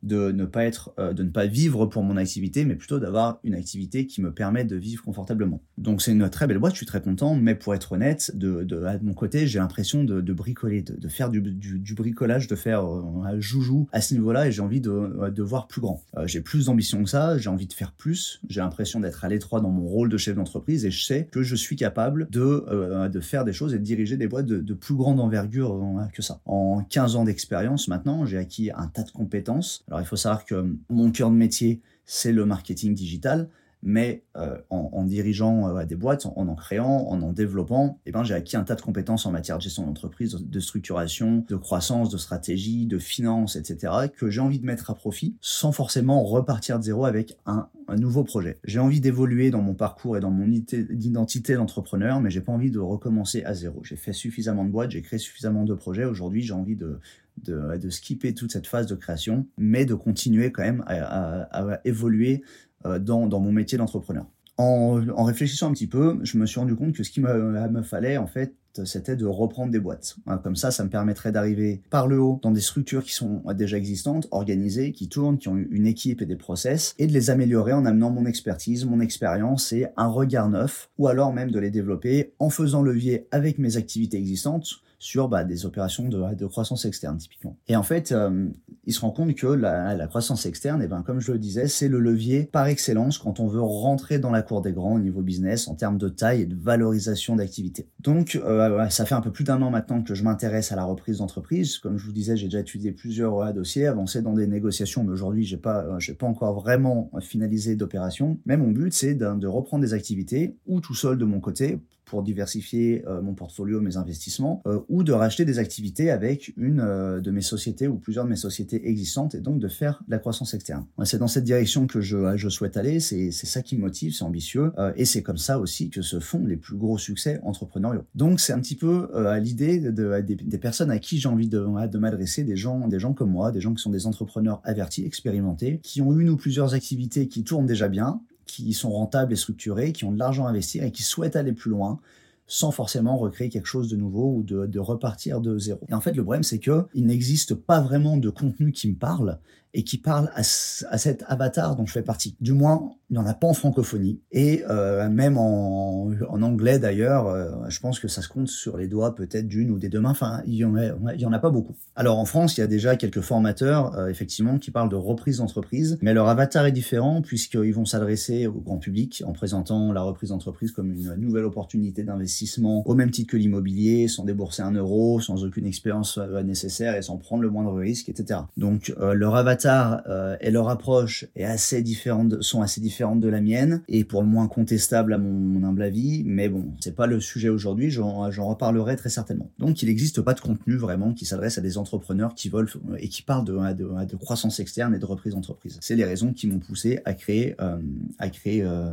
de 0.02 0.32
ne 0.32 0.44
pas 0.44 0.64
être, 0.64 0.92
euh, 0.98 1.12
de 1.12 1.22
ne 1.22 1.30
pas 1.30 1.46
vivre 1.46 1.86
pour 1.86 2.02
mon 2.02 2.16
activité, 2.16 2.64
mais 2.64 2.74
plutôt 2.74 2.98
d'avoir 2.98 3.38
une 3.44 3.54
activité 3.54 4.06
qui 4.06 4.20
me 4.20 4.32
permet 4.32 4.64
de 4.64 4.76
vivre 4.76 5.04
confortablement. 5.04 5.62
Donc 5.82 6.02
c'est 6.02 6.12
une 6.12 6.29
très 6.31 6.46
belle 6.46 6.58
boîte, 6.58 6.73
je 6.73 6.79
suis 6.79 6.87
très 6.87 7.00
content, 7.00 7.34
mais 7.34 7.55
pour 7.55 7.75
être 7.75 7.93
honnête, 7.93 8.31
de, 8.34 8.62
de, 8.62 8.82
mon 9.02 9.14
côté, 9.14 9.46
j'ai 9.46 9.58
l'impression 9.58 10.05
de, 10.05 10.20
de, 10.20 10.32
bricoler, 10.32 10.82
de, 10.82 10.94
de 10.94 11.08
faire 11.08 11.31
du, 11.31 11.40
du, 11.40 11.94
bricolage, 11.94 12.46
de 12.46 12.56
faire 12.56 12.84
euh, 12.84 13.02
un 13.25 13.38
joujou 13.40 13.88
à 13.93 14.00
ce 14.00 14.14
niveau-là, 14.14 14.46
et 14.49 14.52
j'ai 14.52 14.62
envie 14.62 14.81
de, 14.81 14.90
euh, 14.90 15.31
de 15.31 15.43
voir 15.43 15.67
plus 15.67 15.81
grand. 15.81 16.02
j'ai 16.25 16.40
plus 16.40 16.67
d'ambition 16.67 17.02
que 17.02 17.11
ça, 17.11 17.37
j'ai 17.38 17.50
envie 17.50 17.67
de 17.67 17.73
faire 17.73 17.93
plus, 17.93 18.40
j'ai 18.49 18.61
l'impression 18.61 19.00
d'être 19.00 19.25
à 19.25 19.29
l'étroit 19.29 19.61
dans 19.61 19.70
mon 19.70 19.87
rôle 19.87 20.08
de 20.08 20.17
chef 20.17 20.37
d'entreprise, 20.37 20.84
et 20.84 20.90
je 20.90 21.05
sais 21.05 21.29
que 21.31 21.43
je 21.43 21.56
suis 21.56 21.76
capable 21.76 22.28
de, 22.31 23.08
de 23.08 23.20
faire 23.20 23.44
des 23.44 23.52
choses 23.52 23.75
et 23.75 23.78
de 23.78 23.85
diriger 23.85 24.17
des 24.17 24.28
boîtes 24.28 24.46
de, 24.46 24.58
de 24.58 24.75
plus 24.75 24.94
grande 24.94 25.20
envergure 25.20 25.81
que 26.12 26.23
ça. 26.23 26.40
En 26.44 26.82
15 26.88 27.17
ans 27.17 27.25
d'expérience 27.25 27.88
maintenant, 27.88 28.25
j'ai 28.25 28.38
acquis 28.38 28.70
un 28.75 28.87
tas 28.87 29.02
de 29.02 29.11
compétences 29.11 29.43
alors 29.88 30.00
il 30.00 30.06
faut 30.06 30.17
savoir 30.17 30.44
que 30.44 30.76
mon 30.88 31.11
cœur 31.11 31.31
de 31.31 31.37
métier, 31.37 31.81
c'est 32.05 32.32
le 32.32 32.44
marketing 32.44 32.94
digital, 32.94 33.49
mais 33.82 34.23
euh, 34.37 34.56
en, 34.70 35.05
dirigeant 35.05 35.76
euh, 35.76 35.84
des 35.84 35.96
boîtes, 35.96 36.26
en, 36.26 36.34
en 36.37 36.55
créant, 36.55 37.08
en 37.08 37.20
en 37.20 37.32
développant, 37.32 37.99
eh 38.06 38.12
ben, 38.12 38.23
j'ai 38.23 38.34
acquis 38.34 38.56
un 38.56 38.62
tas 38.62 38.76
de 38.76 38.81
compétences 38.81 39.26
en 39.26 39.32
matière 39.32 39.58
de 39.58 39.62
gestion 39.62 39.84
d'entreprise, 39.84 40.34
de 40.34 40.61
structuration, 40.61 41.44
de 41.49 41.56
croissance, 41.56 42.08
de 42.08 42.17
stratégie, 42.17 42.87
de 42.87 42.99
finance, 42.99 43.56
etc., 43.56 43.93
que 44.17 44.31
j'ai 44.31 44.40
envie 44.40 44.61
de 44.61 44.67
mettre 44.67 44.90
à 44.90 44.94
profit 44.94 45.37
sans 45.40 45.73
forcément 45.73 46.23
repartir 46.23 46.79
de 46.79 46.84
zéro 46.84 47.05
avec 47.05 47.37
un, 47.46 47.69
nouveau 47.99 48.25
projet. 48.25 48.58
J'ai 48.64 48.79
envie 48.79 49.00
d'évoluer 49.00 49.50
dans 49.50 49.61
mon 49.61 49.75
parcours 49.75 50.17
et 50.17 50.20
dans 50.20 50.31
mon 50.31 50.50
identité 50.50 51.55
d'entrepreneur, 51.55 52.20
mais 52.20 52.31
j'ai 52.31 52.40
pas 52.40 52.52
envie 52.52 52.70
de 52.70 52.78
recommencer 52.78 53.44
à 53.44 53.52
zéro. 53.52 53.82
J'ai 53.85 53.96
fait 53.96 54.14
suffisamment 54.14 54.64
de 54.64 54.70
boîtes, 54.70 54.93
j'ai 54.93 55.02
créé 55.02 55.19
suffisamment 55.19 55.64
de 55.64 55.75
projets. 55.75 56.05
Aujourd'hui, 56.05 56.40
j'ai 56.43 56.55
envie 56.55 56.76
de, 56.76 57.00
de, 57.44 57.76
de, 57.76 57.90
skipper 57.90 58.35
toute 58.35 58.52
cette 58.52 58.67
phase 58.67 58.87
de 58.87 58.94
création, 58.94 59.46
mais 59.58 59.85
de 59.85 59.94
continuer 59.94 60.52
quand 60.52 60.62
même 60.62 60.85
à, 60.87 61.43
à, 61.50 61.81
évoluer 61.85 62.43
dans, 62.84 63.26
dans, 63.26 63.40
mon 63.40 63.52
métier 63.52 63.79
d'entrepreneur. 63.79 64.26
En, 64.58 65.25
réfléchissant 65.25 65.69
un 65.69 65.73
petit 65.73 65.87
peu, 65.87 66.19
je 66.23 66.37
me 66.37 66.46
suis 66.46 66.61
rendu 66.61 66.76
compte 66.76 66.93
que 66.93 67.02
ce 67.02 67.11
qu'il 67.11 67.23
me, 67.23 67.69
me, 67.69 67.82
fallait, 67.82 68.19
en 68.19 68.26
fait, 68.26 68.55
c'était 68.84 69.17
de 69.17 69.26
reprendre 69.26 69.73
des 69.73 69.81
boîtes. 69.81 70.17
Comme 70.43 70.56
ça, 70.56 70.70
ça 70.70 70.84
me 70.84 70.88
permettrait 70.88 71.32
d'arriver 71.32 71.82
par 71.90 72.06
le 72.06 72.20
haut 72.20 72.38
dans 72.43 72.50
des 72.50 72.61
structures 72.61 73.02
qui 73.02 73.12
sont 73.12 73.43
déjà 73.55 73.76
existantes, 73.76 74.29
organisées, 74.31 74.93
qui 74.93 75.08
tournent, 75.08 75.38
qui 75.38 75.49
ont 75.49 75.56
une 75.56 75.87
équipe 75.87 76.23
et 76.23 76.26
des 76.26 76.37
process, 76.37 76.94
et 76.99 77.06
de 77.06 77.12
les 77.12 77.31
améliorer 77.31 77.73
en 77.73 77.84
amenant 77.84 78.11
mon 78.11 78.26
expertise, 78.26 78.85
mon 78.85 79.00
expérience 79.00 79.73
et 79.73 79.87
un 79.96 80.08
regard 80.08 80.49
neuf, 80.49 80.90
ou 80.99 81.08
alors 81.08 81.32
même 81.32 81.50
de 81.50 81.58
les 81.58 81.70
développer 81.70 82.32
en 82.38 82.50
faisant 82.50 82.82
levier 82.82 83.26
avec 83.31 83.58
mes 83.58 83.76
activités 83.76 84.19
existantes 84.19 84.82
sur 85.02 85.28
bah, 85.28 85.43
des 85.43 85.66
opérations 85.66 86.08
de, 86.08 86.46
croissance 86.46 86.84
externe 86.84 87.16
typiquement. 87.19 87.58
Et 87.66 87.75
en 87.75 87.82
fait, 87.82 88.12
euh, 88.12 88.46
il 88.84 88.93
se 88.93 89.00
rend 89.00 89.10
compte 89.10 89.34
que 89.34 89.49
la, 89.49 90.06
croissance 90.06 90.46
externe, 90.46 90.81
et 90.81 90.84
eh 90.84 90.88
ben, 90.88 91.02
comme 91.02 91.19
je 91.19 91.32
le 91.32 91.38
disais, 91.40 91.66
c'est 91.66 91.88
le 91.88 91.99
levier 91.99 92.44
par 92.44 92.69
excellence 92.69 93.19
quand 93.19 93.40
on 93.40 93.49
veut 93.49 93.60
rentrer 93.60 94.20
dans 94.20 94.31
la 94.31 94.43
cour 94.43 94.62
des 94.62 94.70
grands 94.70 94.94
au 94.94 95.00
niveau 95.00 95.21
business 95.21 95.66
en 95.66 95.75
termes 95.75 95.99
de 95.99 96.09
taille 96.09 96.42
et 96.42 96.47
de 96.47 96.54
valorisation 96.54 97.35
d'activité. 97.35 97.88
Donc, 97.99 98.40
euh, 98.44 98.88
ça 98.90 99.04
fait 99.04 99.16
un 99.16 99.21
peu 99.21 99.32
plus 99.32 99.42
d'un 99.42 99.61
an 99.62 99.71
maintenant 99.71 100.02
que 100.02 100.14
je 100.14 100.23
m'intéresse 100.23 100.71
à 100.71 100.76
la 100.76 100.85
reprise 100.85 101.18
d'entreprise. 101.18 101.78
Comme 101.78 101.99
je 101.99 102.06
vous 102.06 102.12
disais, 102.12 102.37
j'ai 102.37 102.47
déjà 102.47 102.61
étudié 102.61 102.92
plusieurs 102.92 103.40
euh, 103.40 103.52
dossiers, 103.52 103.88
avancé 103.88 104.23
dans 104.23 104.35
des 104.35 104.47
négociations, 104.47 105.02
mais 105.02 105.11
aujourd'hui, 105.11 105.44
j'ai 105.44 105.56
pas, 105.56 105.85
pas 106.16 106.26
encore 106.26 106.54
vraiment 106.54 107.11
finalisé 107.21 107.75
d'opération. 107.75 108.38
Mais 108.47 108.56
mon 108.56 108.71
but, 108.71 108.92
c'est 108.92 109.14
de 109.14 109.47
reprendre 109.49 109.82
des 109.82 109.94
activités 109.94 110.56
ou 110.66 110.80
tout 110.80 110.94
seul 110.94 111.18
de 111.18 111.25
mon 111.25 111.40
côté 111.40 111.80
pour 112.12 112.23
diversifier 112.23 113.02
euh, 113.07 113.23
mon 113.23 113.33
portfolio, 113.33 113.81
mes 113.81 113.97
investissements, 113.97 114.62
euh, 114.66 114.81
ou 114.90 115.02
de 115.02 115.12
racheter 115.12 115.47
des 115.47 115.59
activités 115.59 116.11
avec 116.11 116.52
une 116.59 116.81
euh, 116.81 117.23
de 117.23 117.31
mes 117.31 117.40
sociétés 117.40 117.88
ou 117.88 117.97
plusieurs 117.97 118.26
de 118.26 118.28
mes 118.28 118.37
sociétés 118.37 118.87
existantes 118.87 119.35
et 119.35 119.40
donc 119.40 119.59
de 119.59 119.66
faire 119.66 120.02
de 120.07 120.11
la 120.11 120.19
croissance 120.19 120.52
externe. 120.52 120.85
C'est 121.04 121.16
dans 121.16 121.26
cette 121.26 121.45
direction 121.45 121.87
que 121.87 122.02
je, 122.02 122.49
souhaite 122.50 122.76
aller, 122.76 123.00
c'est 123.00 123.33
ça 123.33 123.62
qui 123.62 123.76
me 123.76 123.81
motive, 123.81 124.12
c'est 124.12 124.25
ambitieux, 124.25 124.73
et 124.95 125.07
c'est 125.07 125.23
comme 125.23 125.38
ça 125.38 125.59
aussi 125.59 125.88
que 125.88 126.02
se 126.02 126.21
font 126.21 126.45
les 126.45 126.59
plus 126.59 126.76
gros 126.76 126.99
succès 126.99 127.40
entrepreneuriaux. 127.45 128.04
Donc 128.14 128.40
c'est 128.40 128.52
un 128.52 128.61
petit 128.61 128.76
peu 128.76 129.09
à 129.16 129.38
l'idée 129.38 129.78
de, 129.78 130.21
des, 130.21 130.59
personnes 130.59 130.90
à 130.90 130.99
qui 130.99 131.16
j'ai 131.19 131.31
envie 131.31 131.49
de, 131.49 131.61
de 131.87 131.99
m'adresser, 131.99 132.45
des 132.45 132.57
gens, 132.57 132.88
des 132.88 132.99
gens 132.99 133.14
comme 133.14 133.31
moi, 133.31 133.52
des 133.52 133.61
gens 133.61 133.73
qui 133.73 133.83
sont 133.83 133.90
des 133.90 134.07
entrepreneurs 134.07 134.61
avertis, 134.64 135.07
expérimentés, 135.07 135.81
qui 135.83 136.02
ont 136.02 136.12
une 136.12 136.28
ou 136.28 136.37
plusieurs 136.37 136.75
activités 136.75 137.26
qui 137.26 137.42
tournent 137.42 137.66
déjà 137.66 137.88
bien, 137.88 138.21
qui 138.52 138.75
sont 138.75 138.90
rentables 138.90 139.32
et 139.32 139.37
structurés, 139.37 139.92
qui 139.92 140.04
ont 140.04 140.12
de 140.12 140.18
l'argent 140.18 140.47
à 140.47 140.50
investir 140.50 140.85
et 140.85 140.92
qui 140.92 141.02
souhaitent 141.02 141.37
aller 141.37 141.52
plus 141.52 141.71
loin 141.71 142.00
sans 142.47 142.71
forcément 142.71 143.16
recréer 143.16 143.49
quelque 143.49 143.66
chose 143.66 143.88
de 143.88 143.97
nouveau 143.97 144.35
ou 144.37 144.42
de, 144.42 144.78
repartir 144.78 145.40
de 145.40 145.59
zéro. 145.59 145.80
Et 145.88 145.94
en 145.94 146.02
fait, 146.02 146.12
le 146.12 146.23
problème, 146.23 146.42
c'est 146.42 146.59
que 146.59 146.85
il 146.92 147.06
n'existe 147.06 147.54
pas 147.54 147.80
vraiment 147.80 148.18
de 148.18 148.28
contenu 148.28 148.73
qui 148.73 148.90
me 148.90 148.94
parle 148.94 149.38
et 149.75 149.85
qui 149.85 149.99
parle 149.99 150.31
à, 150.35 150.43
cet 150.43 151.25
avatar 151.29 151.76
dont 151.76 151.87
je 151.87 151.93
fais 151.93 152.02
partie. 152.02 152.37
Du 152.41 152.52
moins, 152.52 152.93
il 153.11 153.14
n'y 153.14 153.19
en 153.19 153.26
a 153.26 153.35
pas 153.35 153.47
en 153.47 153.55
francophonie. 153.55 154.21
Et 154.31 154.64
euh, 154.69 155.09
même 155.09 155.38
en, 155.38 156.11
anglais 156.43 156.79
d'ailleurs, 156.79 157.26
euh, 157.29 157.50
je 157.69 157.81
pense 157.81 157.99
que 157.99 158.09
ça 158.09 158.21
se 158.21 158.29
compte 158.29 158.49
sur 158.49 158.76
les 158.76 158.87
doigts 158.87 159.14
peut-être 159.14 159.47
d'une 159.47 159.71
ou 159.71 159.79
des 159.79 159.88
deux 159.88 160.00
mains. 160.00 160.11
Enfin, 160.11 160.43
il 160.47 160.55
y, 160.55 160.64
en 160.64 160.76
a, 160.76 161.14
il 161.14 161.21
y 161.21 161.26
en 161.26 161.33
a 161.33 161.38
pas 161.38 161.50
beaucoup. 161.50 161.75
Alors 161.97 162.19
en 162.19 162.25
France, 162.25 162.57
il 162.57 162.61
y 162.61 162.64
a 162.64 162.67
déjà 162.67 162.97
quelques 162.97 163.21
formateurs, 163.21 163.97
euh, 163.99 164.09
effectivement, 164.09 164.59
qui 164.59 164.71
parlent 164.71 164.91
de 164.91 164.97
reprise 164.97 165.38
d'entreprise. 165.38 165.99
Mais 166.02 166.12
leur 166.12 166.29
avatar 166.29 166.67
est 166.67 166.73
différent 166.73 167.23
puisqu'ils 167.23 167.73
vont 167.73 167.85
s'adresser 167.85 168.47
au 168.47 168.61
grand 168.61 168.79
public 168.79 169.23
en 169.26 169.33
présentant 169.33 169.93
la 169.93 170.02
reprise 170.02 170.31
d'entreprise 170.31 170.73
comme 170.73 170.93
une 170.93 171.14
nouvelle 171.17 171.45
opportunité 171.45 172.02
d'investissement 172.02 172.87
au 172.87 172.95
même 172.95 173.11
titre 173.11 173.33
que 173.33 173.37
l'immobilier, 173.37 174.09
sans 174.09 174.25
débourser 174.25 174.62
un 174.62 174.73
euro, 174.73 175.21
sans 175.21 175.45
aucune 175.45 175.67
expérience 175.67 176.19
nécessaire 176.45 176.97
et 176.97 177.02
sans 177.02 177.17
prendre 177.17 177.43
le 177.43 177.50
moindre 177.50 177.75
risque, 177.75 178.09
etc. 178.09 178.41
Donc 178.57 178.95
leur 178.99 179.35
avatar 179.35 179.62
et 179.64 180.50
leur 180.50 180.69
approche 180.69 181.26
est 181.37 181.45
assez 181.45 181.83
différente, 181.83 182.42
sont 182.42 182.62
assez 182.62 182.81
différentes 182.81 183.21
de 183.21 183.28
la 183.28 183.40
mienne 183.40 183.83
et 183.88 184.04
pour 184.04 184.23
le 184.23 184.28
moins 184.28 184.49
contestable 184.49 185.12
à 185.12 185.19
mon, 185.19 185.62
humble 185.64 185.83
avis, 185.83 186.25
mais 186.25 186.49
bon, 186.49 186.73
c'est 186.81 186.95
pas 186.95 187.07
le 187.07 187.21
sujet 187.21 187.49
aujourd'hui, 187.49 187.90
j'en 187.90 188.28
reparlerai 188.28 188.97
très 188.97 189.09
certainement. 189.09 189.50
Donc 189.59 189.83
il 189.83 189.87
n'existe 189.87 190.21
pas 190.21 190.35
de 190.35 190.40
contenu 190.40 190.76
vraiment 190.76 191.12
qui 191.12 191.25
s'adresse 191.25 191.59
à 191.59 191.61
des 191.61 191.78
entrepreneurs 191.78 192.35
qui 192.35 192.49
veulent 192.49 192.69
et 192.99 193.09
qui 193.09 193.23
parlent 193.23 193.45
de, 193.45 194.16
croissance 194.16 194.61
externe 194.61 194.95
et 194.95 194.99
de 194.99 195.04
reprise 195.04 195.35
d'entreprise. 195.35 195.78
C'est 195.81 195.97
les 195.97 196.04
raisons 196.04 196.33
qui 196.33 196.47
m'ont 196.47 196.59
poussé 196.59 197.00
à 197.04 197.14
créer, 197.14 197.54
euh, 197.61 197.78
à 198.19 198.28
créer 198.28 198.62
euh, 198.62 198.90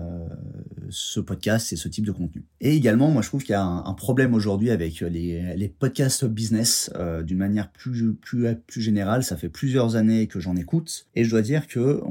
ce 0.89 1.19
podcast 1.19 1.73
et 1.73 1.75
ce 1.75 1.87
type 1.87 2.05
de 2.05 2.11
contenu. 2.11 2.43
Et 2.61 2.75
également, 2.75 3.09
moi 3.09 3.21
je 3.21 3.27
trouve 3.27 3.43
qu'il 3.43 3.53
y 3.53 3.55
a 3.55 3.63
un, 3.63 3.93
problème 3.93 4.33
aujourd'hui 4.33 4.71
avec 4.71 5.01
les, 5.01 5.73
podcasts 5.79 6.25
business 6.25 6.89
euh, 6.95 7.21
d'une 7.21 7.37
manière 7.37 7.71
plus, 7.71 8.13
plus, 8.13 8.55
plus 8.67 8.81
générale. 8.81 9.23
Ça 9.23 9.37
fait 9.37 9.49
plusieurs 9.49 9.95
années 9.95 10.27
que 10.27 10.39
j'en 10.39 10.55
et 11.15 11.23
je 11.23 11.29
dois 11.29 11.41
dire 11.41 11.67
que 11.67 12.01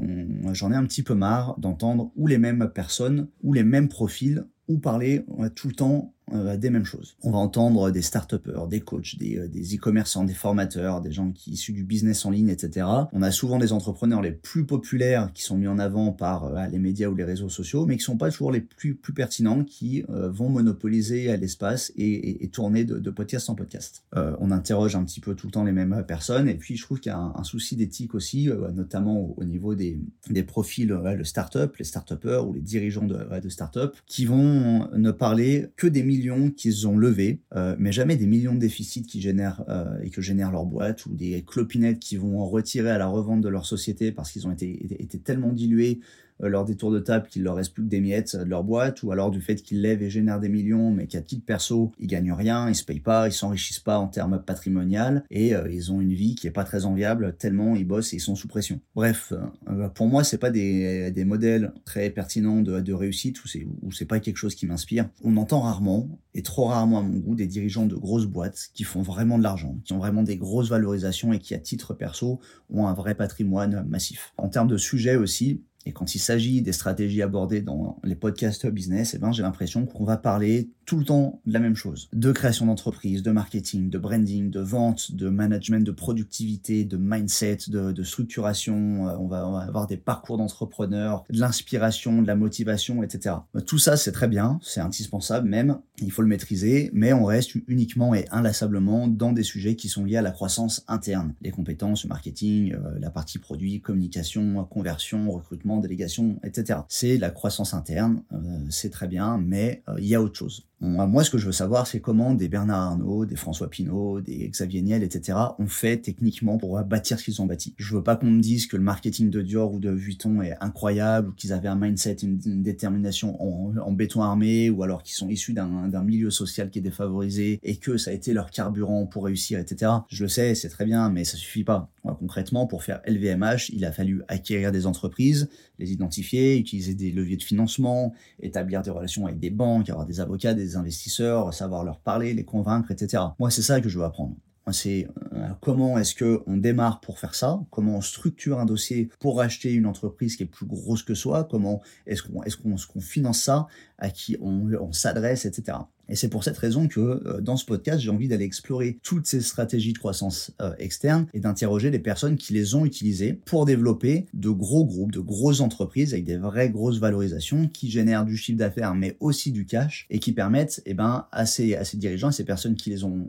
j'en 0.53 0.71
ai 0.71 0.75
un 0.75 0.85
petit 0.85 1.03
peu 1.03 1.15
marre 1.15 1.57
d'entendre 1.59 2.11
ou 2.15 2.27
les 2.27 2.37
mêmes 2.37 2.69
personnes 2.73 3.27
ou 3.43 3.53
les 3.53 3.63
mêmes 3.63 3.89
profils 3.89 4.45
ou 4.67 4.77
parler 4.77 5.25
tout 5.55 5.67
le 5.67 5.73
temps 5.73 6.13
euh, 6.33 6.57
des 6.57 6.69
mêmes 6.69 6.85
choses. 6.85 7.15
On 7.23 7.31
va 7.31 7.37
entendre 7.37 7.91
des 7.91 8.01
start 8.01 8.35
des 8.67 8.81
coachs, 8.81 9.17
des, 9.17 9.37
euh, 9.37 9.47
des 9.47 9.75
e-commerçants, 9.75 10.23
des 10.23 10.33
formateurs, 10.33 11.01
des 11.01 11.11
gens 11.11 11.31
qui 11.31 11.51
issus 11.51 11.73
du 11.73 11.83
business 11.83 12.25
en 12.25 12.31
ligne, 12.31 12.49
etc. 12.49 12.85
On 13.13 13.21
a 13.21 13.31
souvent 13.31 13.57
des 13.57 13.73
entrepreneurs 13.73 14.21
les 14.21 14.31
plus 14.31 14.65
populaires 14.65 15.31
qui 15.33 15.43
sont 15.43 15.57
mis 15.57 15.67
en 15.67 15.79
avant 15.79 16.11
par 16.11 16.45
euh, 16.45 16.67
les 16.67 16.79
médias 16.79 17.07
ou 17.07 17.15
les 17.15 17.23
réseaux 17.23 17.49
sociaux, 17.49 17.85
mais 17.85 17.97
qui 17.97 18.03
sont 18.03 18.17
pas 18.17 18.29
toujours 18.29 18.51
les 18.51 18.61
plus, 18.61 18.95
pertinents, 19.15 19.63
qui 19.63 20.03
vont 20.07 20.49
monopoliser 20.49 21.35
l'espace 21.37 21.91
et, 21.97 22.47
tourner 22.53 22.83
de, 22.83 23.09
podcast 23.09 23.49
en 23.49 23.55
podcast. 23.55 24.03
on 24.13 24.51
interroge 24.51 24.95
un 24.95 25.03
petit 25.03 25.19
peu 25.19 25.35
tout 25.35 25.47
le 25.47 25.51
temps 25.51 25.63
les 25.63 25.71
mêmes 25.71 26.03
personnes, 26.07 26.47
et 26.47 26.53
puis 26.53 26.77
je 26.77 26.83
trouve 26.83 26.99
qu'il 26.99 27.11
y 27.11 27.15
a 27.15 27.33
un, 27.35 27.43
souci 27.43 27.75
d'éthique 27.75 28.13
aussi, 28.13 28.49
notamment 28.73 29.33
au, 29.35 29.43
niveau 29.43 29.73
des, 29.75 29.99
profils 30.47 30.87
de 30.87 31.23
start-up, 31.23 31.75
les 31.77 31.85
start-upers 31.85 32.47
ou 32.47 32.53
les 32.53 32.61
dirigeants 32.61 33.05
de, 33.05 33.39
de 33.39 33.49
start-up, 33.49 33.95
qui 34.05 34.25
vont 34.25 34.87
ne 34.95 35.11
parler 35.11 35.69
que 35.75 35.87
des 35.87 36.03
milliers 36.03 36.18
qu'ils 36.55 36.87
ont 36.87 36.97
levés, 36.97 37.41
euh, 37.55 37.75
mais 37.79 37.91
jamais 37.91 38.15
des 38.15 38.27
millions 38.27 38.53
de 38.53 38.59
déficits 38.59 39.03
qui 39.03 39.21
génèrent 39.21 39.63
euh, 39.69 39.99
et 40.03 40.09
que 40.09 40.21
génèrent 40.21 40.51
leur 40.51 40.65
boîte 40.65 41.05
ou 41.05 41.13
des 41.13 41.43
clopinettes 41.43 41.99
qui 41.99 42.17
vont 42.17 42.45
retirer 42.45 42.91
à 42.91 42.97
la 42.97 43.07
revente 43.07 43.41
de 43.41 43.49
leur 43.49 43.65
société 43.65 44.11
parce 44.11 44.31
qu'ils 44.31 44.47
ont 44.47 44.51
été, 44.51 44.97
tellement 45.23 45.51
dilués 45.51 45.99
lors 46.39 46.65
des 46.65 46.75
tours 46.75 46.91
de 46.91 46.99
table 46.99 47.27
qu'il 47.27 47.43
leur 47.43 47.55
reste 47.55 47.73
plus 47.73 47.83
que 47.83 47.89
des 47.89 47.99
miettes 47.99 48.35
de 48.35 48.43
leur 48.43 48.63
boîte, 48.63 49.03
ou 49.03 49.11
alors 49.11 49.31
du 49.31 49.41
fait 49.41 49.55
qu'ils 49.55 49.81
lèvent 49.81 50.01
et 50.01 50.09
génèrent 50.09 50.39
des 50.39 50.49
millions, 50.49 50.91
mais 50.91 51.07
qu'à 51.07 51.21
titre 51.21 51.45
perso, 51.45 51.91
ils 51.99 52.07
gagnent 52.07 52.33
rien, 52.33 52.69
ils 52.69 52.75
se 52.75 52.83
payent 52.83 52.99
pas, 52.99 53.27
ils 53.27 53.33
s'enrichissent 53.33 53.79
pas 53.79 53.97
en 53.97 54.07
termes 54.07 54.41
patrimonial, 54.45 55.23
et 55.29 55.55
euh, 55.55 55.69
ils 55.71 55.91
ont 55.91 56.01
une 56.01 56.13
vie 56.13 56.35
qui 56.35 56.47
est 56.47 56.51
pas 56.51 56.63
très 56.63 56.85
enviable 56.85 57.35
tellement 57.37 57.75
ils 57.75 57.85
bossent 57.85 58.13
et 58.13 58.17
ils 58.17 58.21
sont 58.21 58.35
sous 58.35 58.47
pression. 58.47 58.79
Bref, 58.95 59.33
euh, 59.69 59.89
pour 59.89 60.07
moi, 60.07 60.23
c'est 60.23 60.37
pas 60.37 60.51
des, 60.51 61.11
des 61.11 61.25
modèles 61.25 61.73
très 61.85 62.09
pertinents 62.09 62.61
de, 62.61 62.79
de 62.79 62.93
réussite, 62.93 63.43
ou 63.43 63.47
c'est, 63.47 63.67
ou 63.81 63.91
c'est 63.91 64.05
pas 64.05 64.19
quelque 64.19 64.37
chose 64.37 64.55
qui 64.55 64.65
m'inspire. 64.65 65.09
On 65.23 65.37
entend 65.37 65.61
rarement, 65.61 66.07
et 66.33 66.41
trop 66.41 66.65
rarement 66.65 66.99
à 66.99 67.01
mon 67.01 67.17
goût, 67.17 67.35
des 67.35 67.47
dirigeants 67.47 67.85
de 67.85 67.95
grosses 67.95 68.27
boîtes 68.27 68.69
qui 68.73 68.83
font 68.83 69.01
vraiment 69.01 69.37
de 69.37 69.43
l'argent, 69.43 69.77
qui 69.83 69.93
ont 69.93 69.97
vraiment 69.97 70.23
des 70.23 70.37
grosses 70.37 70.69
valorisations 70.69 71.33
et 71.33 71.39
qui, 71.39 71.53
à 71.53 71.59
titre 71.59 71.93
perso, 71.93 72.39
ont 72.69 72.87
un 72.87 72.93
vrai 72.93 73.15
patrimoine 73.15 73.85
massif. 73.87 74.33
En 74.37 74.49
termes 74.49 74.67
de 74.67 74.77
sujet 74.77 75.15
aussi, 75.15 75.61
et 75.85 75.91
quand 75.91 76.13
il 76.13 76.19
s'agit 76.19 76.61
des 76.61 76.73
stratégies 76.73 77.21
abordées 77.21 77.61
dans 77.61 77.97
les 78.03 78.15
podcasts 78.15 78.67
business, 78.67 79.13
eh 79.13 79.17
ben, 79.17 79.31
j'ai 79.31 79.43
l'impression 79.43 79.85
qu'on 79.85 80.03
va 80.03 80.17
parler 80.17 80.69
tout 80.85 80.97
le 80.97 81.05
temps 81.05 81.41
de 81.45 81.53
la 81.53 81.59
même 81.59 81.75
chose. 81.75 82.09
De 82.13 82.31
création 82.31 82.65
d'entreprise, 82.65 83.23
de 83.23 83.31
marketing, 83.31 83.89
de 83.89 83.97
branding, 83.97 84.49
de 84.49 84.59
vente, 84.59 85.13
de 85.15 85.29
management, 85.29 85.85
de 85.85 85.91
productivité, 85.91 86.83
de 86.83 86.97
mindset, 86.97 87.59
de, 87.67 88.03
structuration. 88.03 89.07
Euh, 89.07 89.17
on 89.19 89.27
va, 89.27 89.39
avoir 89.67 89.87
des 89.87 89.97
parcours 89.97 90.37
d'entrepreneurs, 90.37 91.23
de 91.29 91.39
l'inspiration, 91.39 92.21
de 92.21 92.27
la 92.27 92.35
motivation, 92.35 93.01
etc. 93.03 93.35
Tout 93.65 93.77
ça, 93.77 93.97
c'est 93.97 94.11
très 94.11 94.27
bien, 94.27 94.59
c'est 94.61 94.81
indispensable 94.81 95.47
même, 95.47 95.79
il 96.07 96.11
faut 96.11 96.21
le 96.21 96.27
maîtriser, 96.27 96.89
mais 96.93 97.13
on 97.13 97.25
reste 97.25 97.55
uniquement 97.67 98.13
et 98.13 98.25
inlassablement 98.31 99.07
dans 99.07 99.31
des 99.31 99.43
sujets 99.43 99.75
qui 99.75 99.89
sont 99.89 100.05
liés 100.05 100.17
à 100.17 100.21
la 100.21 100.31
croissance 100.31 100.83
interne. 100.87 101.33
Les 101.41 101.51
compétences, 101.51 102.03
le 102.03 102.09
marketing, 102.09 102.73
euh, 102.73 102.99
la 102.99 103.09
partie 103.09 103.39
produit, 103.39 103.81
communication, 103.81 104.63
conversion, 104.65 105.31
recrutement, 105.31 105.79
délégation, 105.79 106.39
etc. 106.43 106.79
C'est 106.89 107.17
la 107.17 107.29
croissance 107.29 107.73
interne, 107.73 108.23
euh, 108.33 108.37
c'est 108.69 108.89
très 108.89 109.07
bien, 109.07 109.37
mais 109.37 109.83
il 109.97 110.05
y 110.05 110.15
a 110.15 110.21
autre 110.21 110.37
chose. 110.37 110.68
Moi, 110.81 111.25
ce 111.25 111.29
que 111.29 111.37
je 111.37 111.45
veux 111.45 111.51
savoir, 111.51 111.87
c'est 111.87 111.99
comment 111.99 112.33
des 112.33 112.47
Bernard 112.47 112.91
Arnault, 112.91 113.25
des 113.25 113.35
François 113.35 113.69
Pinault, 113.69 114.21
des 114.21 114.47
Xavier 114.47 114.81
Niel, 114.81 115.03
etc. 115.03 115.37
ont 115.57 115.67
fait 115.67 115.97
techniquement 115.97 116.57
pour 116.57 116.81
bâtir 116.83 117.19
ce 117.19 117.25
qu'ils 117.25 117.41
ont 117.41 117.45
bâti. 117.45 117.73
Je 117.77 117.95
veux 117.95 118.03
pas 118.03 118.15
qu'on 118.15 118.31
me 118.31 118.39
dise 118.39 118.65
que 118.65 118.77
le 118.77 118.83
marketing 118.83 119.29
de 119.29 119.41
Dior 119.41 119.73
ou 119.73 119.79
de 119.79 119.89
Vuitton 119.89 120.41
est 120.41 120.55
incroyable, 120.61 121.29
ou 121.29 121.31
qu'ils 121.33 121.51
avaient 121.51 121.67
un 121.67 121.75
mindset, 121.75 122.17
une, 122.23 122.37
détermination 122.63 123.35
en, 123.41 123.91
béton 123.91 124.21
armé, 124.21 124.69
ou 124.69 124.81
alors 124.81 125.03
qu'ils 125.03 125.15
sont 125.15 125.27
issus 125.27 125.51
d'un 125.51 126.03
milieu 126.03 126.31
social 126.31 126.69
qui 126.69 126.79
est 126.79 126.81
défavorisé 126.81 127.59
et 127.61 127.75
que 127.75 127.97
ça 127.97 128.11
a 128.11 128.13
été 128.13 128.31
leur 128.31 128.49
carburant 128.49 129.05
pour 129.05 129.25
réussir, 129.25 129.59
etc. 129.59 129.91
Je 130.07 130.23
le 130.23 130.29
sais, 130.29 130.55
c'est 130.55 130.69
très 130.69 130.85
bien, 130.85 131.09
mais 131.09 131.25
ça 131.25 131.35
suffit 131.35 131.65
pas. 131.65 131.89
concrètement, 132.03 132.67
pour 132.67 132.83
faire 132.83 133.01
LVMH, 133.05 133.71
il 133.73 133.83
a 133.83 133.91
fallu 133.91 134.23
acquérir 134.29 134.71
des 134.71 134.87
entreprises, 134.87 135.49
les 135.77 135.91
identifier, 135.91 136.57
utiliser 136.57 136.93
des 136.93 137.11
leviers 137.11 137.37
de 137.37 137.43
financement, 137.43 138.13
établir 138.41 138.81
des 138.81 138.91
relations 138.91 139.25
avec 139.25 139.39
des 139.39 139.49
banques, 139.49 139.89
avoir 139.89 140.05
des 140.05 140.21
avocats, 140.21 140.53
des 140.53 140.68
investisseurs, 140.77 141.53
savoir 141.53 141.83
leur 141.83 141.99
parler, 141.99 142.33
les 142.33 142.45
convaincre, 142.45 142.91
etc. 142.91 143.23
Moi, 143.39 143.49
c'est 143.49 143.61
ça 143.61 143.81
que 143.81 143.89
je 143.89 143.97
veux 143.97 144.05
apprendre. 144.05 144.35
C'est 144.71 145.07
euh, 145.33 145.47
comment 145.61 145.97
est-ce 145.97 146.13
que 146.13 146.43
on 146.45 146.57
démarre 146.57 146.99
pour 147.01 147.17
faire 147.17 147.33
ça, 147.33 147.59
comment 147.71 147.97
on 147.97 148.01
structure 148.01 148.59
un 148.59 148.65
dossier 148.65 149.09
pour 149.19 149.41
acheter 149.41 149.73
une 149.73 149.87
entreprise 149.87 150.35
qui 150.35 150.43
est 150.43 150.45
plus 150.45 150.67
grosse 150.67 151.01
que 151.01 151.15
soi, 151.15 151.43
comment 151.49 151.81
est-ce 152.05 152.21
qu'on 152.21 152.43
est-ce 152.43 152.55
qu'on 152.55 153.01
finance 153.01 153.41
ça, 153.41 153.67
à 153.97 154.11
qui 154.11 154.37
on 154.39 154.91
s'adresse, 154.91 155.45
etc. 155.45 155.79
Et 156.09 156.15
c'est 156.15 156.29
pour 156.29 156.43
cette 156.43 156.57
raison 156.57 156.87
que 156.87 156.99
euh, 156.99 157.41
dans 157.41 157.55
ce 157.55 157.65
podcast, 157.65 158.01
j'ai 158.01 158.09
envie 158.09 158.27
d'aller 158.27 158.45
explorer 158.45 158.99
toutes 159.03 159.27
ces 159.27 159.41
stratégies 159.41 159.93
de 159.93 159.99
croissance 159.99 160.51
euh, 160.61 160.73
externe 160.79 161.27
et 161.33 161.39
d'interroger 161.39 161.91
les 161.91 161.99
personnes 161.99 162.35
qui 162.35 162.53
les 162.53 162.75
ont 162.75 162.85
utilisées 162.85 163.33
pour 163.45 163.65
développer 163.65 164.25
de 164.33 164.49
gros 164.49 164.85
groupes, 164.85 165.11
de 165.11 165.19
grosses 165.19 165.61
entreprises 165.61 166.13
avec 166.13 166.25
des 166.25 166.37
vraies 166.37 166.69
grosses 166.69 166.99
valorisations 166.99 167.67
qui 167.67 167.89
génèrent 167.89 168.25
du 168.25 168.37
chiffre 168.37 168.57
d'affaires 168.57 168.95
mais 168.95 169.15
aussi 169.19 169.51
du 169.51 169.65
cash 169.65 170.07
et 170.09 170.19
qui 170.19 170.31
permettent 170.31 170.81
eh 170.85 170.93
ben, 170.93 171.27
à, 171.31 171.45
ces, 171.45 171.75
à 171.75 171.85
ces 171.85 171.97
dirigeants, 171.97 172.29
à 172.29 172.31
ces 172.31 172.45
personnes 172.45 172.75
qui 172.75 172.89
les 172.89 173.03
ont 173.03 173.27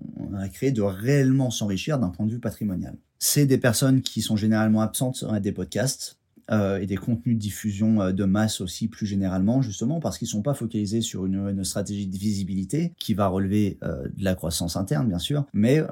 créés 0.52 0.72
de 0.72 0.82
réellement 0.82 1.50
s'enrichir 1.50 1.98
d'un 1.98 2.08
point 2.08 2.26
de 2.26 2.32
vue 2.32 2.40
patrimonial. 2.40 2.96
C'est 3.18 3.46
des 3.46 3.58
personnes 3.58 4.00
qui 4.00 4.22
sont 4.22 4.36
généralement 4.36 4.80
absentes 4.80 5.24
des 5.42 5.52
podcasts, 5.52 6.19
et 6.50 6.86
des 6.86 6.96
contenus 6.96 7.36
de 7.36 7.40
diffusion 7.40 8.00
euh, 8.00 8.12
de 8.12 8.24
masse 8.24 8.60
aussi 8.60 8.88
plus 8.88 9.06
généralement, 9.06 9.62
justement 9.62 10.00
parce 10.00 10.18
qu'ils 10.18 10.28
sont 10.28 10.42
pas 10.42 10.54
focalisés 10.54 11.00
sur 11.00 11.26
une, 11.26 11.48
une, 11.48 11.64
stratégie 11.64 12.06
de 12.06 12.16
visibilité 12.16 12.92
qui 12.98 13.14
va 13.14 13.28
relever 13.28 13.78
euh, 13.82 14.02
de 14.16 14.24
la 14.24 14.34
croissance 14.34 14.76
interne 14.76 15.08
bien 15.08 15.18
sûr, 15.18 15.44
mais 15.52 15.82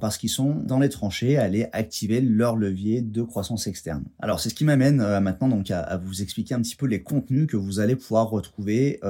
parce 0.00 0.18
qu'ils 0.18 0.30
sont 0.30 0.54
dans 0.54 0.78
les 0.78 0.88
tranchées 0.88 1.36
à 1.36 1.42
aller 1.42 1.66
activer 1.72 2.20
leur 2.20 2.56
levier 2.56 3.00
de 3.00 3.22
croissance 3.22 3.66
externe. 3.66 4.04
Alors 4.20 4.40
c'est 4.40 4.50
ce 4.50 4.54
qui 4.54 4.64
m'amène 4.64 4.96
maintenant 5.20 5.48
donc 5.48 5.70
à, 5.70 5.80
à, 5.80 5.96
vous 5.96 6.22
expliquer 6.22 6.54
un 6.54 6.60
petit 6.60 6.76
peu 6.76 6.86
les 6.86 7.02
contenus 7.02 7.46
que 7.46 7.56
vous 7.56 7.80
allez 7.80 7.96
pouvoir 7.96 8.30
retrouver 8.30 9.00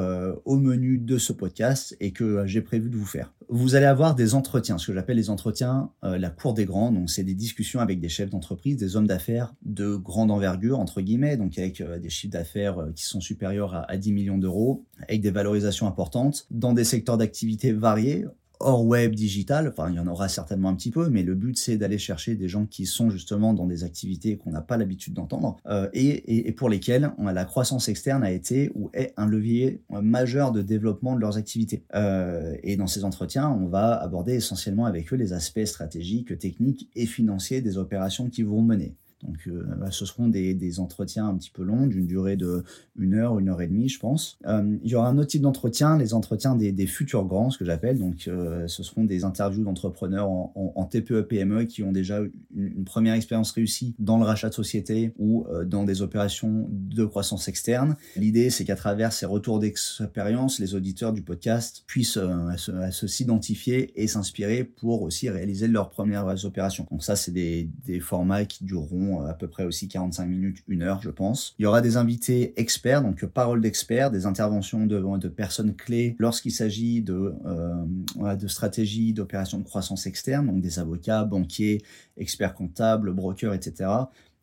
au 0.45 0.57
menu 0.57 0.99
de 0.99 1.19
ce 1.19 1.33
podcast 1.33 1.97
et 2.01 2.13
que 2.13 2.47
j'ai 2.47 2.61
prévu 2.61 2.91
de 2.91 2.97
vous 2.97 3.07
faire. 3.07 3.34
Vous 3.49 3.75
allez 3.75 3.87
avoir 3.87 4.15
des 4.15 4.35
entretiens, 4.35 4.79
ce 4.79 4.87
que 4.87 4.95
j'appelle 4.95 5.17
les 5.17 5.31
entretiens, 5.31 5.91
la 6.03 6.31
cour 6.31 6.55
des 6.55 6.65
grands. 6.65 6.91
Donc, 6.91 7.11
c'est 7.11 7.25
des 7.25 7.35
discussions 7.35 7.81
avec 7.81 8.01
des 8.01 8.09
chefs 8.09 8.31
d'entreprise, 8.31 8.77
des 8.77 8.97
hommes 8.97 9.07
d'affaires 9.07 9.55
de 9.65 9.97
grande 9.97 10.31
envergure, 10.31 10.79
entre 10.79 11.01
guillemets, 11.01 11.37
donc 11.37 11.59
avec 11.59 11.81
euh, 11.81 11.99
des 11.99 12.11
chiffres 12.11 12.33
d'affaires 12.33 12.79
euh, 12.79 12.93
qui 12.93 13.05
sont 13.05 13.21
supérieurs 13.21 13.75
à, 13.75 13.91
à 13.91 13.97
10 13.97 14.13
millions 14.13 14.39
d'euros, 14.39 14.85
avec 15.09 15.21
des 15.21 15.31
valorisations 15.31 15.87
importantes, 15.87 16.47
dans 16.51 16.73
des 16.73 16.85
secteurs 16.85 17.19
d'activité 17.19 17.73
variés, 17.73 18.27
hors 18.61 18.85
web 18.85 19.15
digital, 19.15 19.69
enfin 19.69 19.91
il 19.91 19.97
y 19.97 19.99
en 19.99 20.07
aura 20.07 20.29
certainement 20.29 20.69
un 20.69 20.75
petit 20.75 20.91
peu, 20.91 21.09
mais 21.09 21.23
le 21.23 21.35
but 21.35 21.57
c'est 21.59 21.77
d'aller 21.77 21.99
chercher 21.99 22.35
des 22.35 22.49
gens 22.49 22.67
qui 22.67 22.87
sont 22.87 23.11
justement 23.11 23.55
dans 23.55 23.67
des 23.67 23.85
activités 23.85 24.37
qu'on 24.37 24.51
n'a 24.51 24.61
pas 24.61 24.77
l'habitude 24.77 25.15
d'entendre 25.15 25.57
euh, 25.67 25.89
et, 25.93 26.49
et, 26.49 26.53
pour 26.53 26.69
lesquelles 26.69 27.13
la 27.19 27.45
croissance 27.45 27.89
externe 27.89 28.23
a 28.23 28.31
été 28.31 28.71
ou 28.75 28.91
est 28.95 29.13
un 29.17 29.27
levier 29.27 29.83
majeur 29.91 30.53
de 30.53 30.63
développement 30.63 31.15
de 31.15 31.21
leurs 31.21 31.37
activités. 31.37 31.85
Euh, 31.95 32.57
et 32.63 32.77
dans 32.77 32.87
ces 32.87 33.05
entretiens, 33.05 33.51
on 33.51 33.67
va 33.67 33.95
aborder 33.95 34.35
essentiellement 34.35 34.87
avec 34.87 35.13
eux 35.13 35.17
les 35.17 35.33
aspects 35.33 35.65
stratégiques, 35.65 36.39
techniques 36.39 36.91
et 36.95 37.07
financiers 37.07 37.61
des 37.61 37.79
opérations 37.79 38.29
qu'ils 38.29 38.47
vont 38.47 38.63
mener. 38.63 38.95
Donc 39.27 39.47
euh, 39.47 39.65
bah, 39.79 39.91
ce 39.91 40.05
seront 40.05 40.29
des, 40.29 40.81
entretiens 40.81 41.29
un 41.29 41.37
petit 41.37 41.51
peu 41.51 41.63
longs, 41.63 41.87
d'une 41.87 42.07
durée 42.07 42.37
de 42.37 42.65
une 42.97 43.15
heure, 43.15 43.39
une 43.39 43.49
heure 43.49 43.63
et 43.63 43.67
demie, 43.67 43.89
je 43.89 43.99
pense. 43.99 44.39
Euh, 44.47 44.77
il 44.83 44.91
y 44.91 44.95
aura 44.95 45.09
un 45.09 45.19
autre 45.19 45.29
type 45.29 45.43
d'entretien, 45.43 45.99
les 45.99 46.15
entretiens 46.15 46.55
des, 46.55 46.87
futurs 46.87 47.25
grands, 47.25 47.51
ce 47.51 47.59
que 47.59 47.65
j'appelle. 47.65 47.99
Donc 47.99 48.29
euh, 48.29 48.67
ce 48.67 48.83
seront 48.83 49.05
des 49.05 49.25
interviews 49.25 49.65
d'entrepreneurs 49.65 50.29
en, 50.29 50.53
en, 50.55 50.73
en, 50.81 50.85
TPE, 50.85 51.23
PME 51.23 51.65
qui 51.65 51.83
ont 51.83 51.93
déjà 51.93 52.21
une, 52.55 52.85
première 52.85 53.15
expérience 53.15 53.51
réussie 53.53 53.95
dans 53.99 54.19
le 54.19 54.25
rachat 54.25 54.49
de 54.51 54.55
société 54.55 55.13
ou 55.19 55.47
dans 55.67 55.85
des 55.85 56.03
opérations 56.03 56.69
de 56.71 57.05
croissance 57.05 57.49
externe. 57.49 57.97
L'idée, 58.17 58.51
c'est 58.51 58.65
qu'à 58.65 58.77
travers 58.77 59.13
ces 59.13 59.27
retours 59.27 59.59
d'expérience, 59.59 60.59
les 60.59 60.75
auditeurs 60.75 61.13
du 61.13 61.23
podcast 61.23 61.85
puissent 61.87 62.19
se, 62.57 62.91
se 62.91 63.07
s'identifier 63.07 63.93
et 64.01 64.07
s'inspirer 64.07 64.65
pour 64.65 65.03
aussi 65.03 65.31
réaliser 65.31 65.67
leurs 65.67 65.91
premières 65.91 66.45
opérations. 66.45 66.87
Donc 66.91 67.03
ça, 67.03 67.17
c'est 67.17 67.33
des 67.33 68.01
formats 68.01 68.45
qui 68.45 68.65
dureront 68.65 69.14
euh, 69.23 69.27
à 69.27 69.35
peu 69.35 69.49
près 69.49 69.65
aussi 69.65 69.89
45 69.89 70.27
minutes, 70.27 70.59
une 70.69 70.83
heure, 70.83 71.01
je 71.03 71.11
pense. 71.11 71.55
Il 71.59 71.63
y 71.63 71.67
aura 71.67 71.81
des 71.81 71.97
invités 71.97 72.53
experts, 72.57 73.03
donc 73.03 73.25
paroles 73.27 73.61
d'experts, 73.61 74.11
des 74.11 74.27
interventions 74.27 74.87
de, 74.87 75.19
de 75.19 75.29
personnes 75.29 75.75
clés 75.75 76.17
lorsqu'il 76.19 76.53
s'agit 76.53 77.03
de, 77.03 77.35
euh, 77.47 78.49
stratégies 78.49 79.13
d'opérations 79.13 79.59
de 79.59 79.65
croissance 79.65 80.07
externe, 80.07 80.47
donc 80.47 80.61
des 80.61 80.79
avocats, 80.79 81.25
banquiers, 81.25 81.83
experts 82.17 82.55
comptables, 82.55 83.13
brokers, 83.13 83.55
etc. 83.55 83.91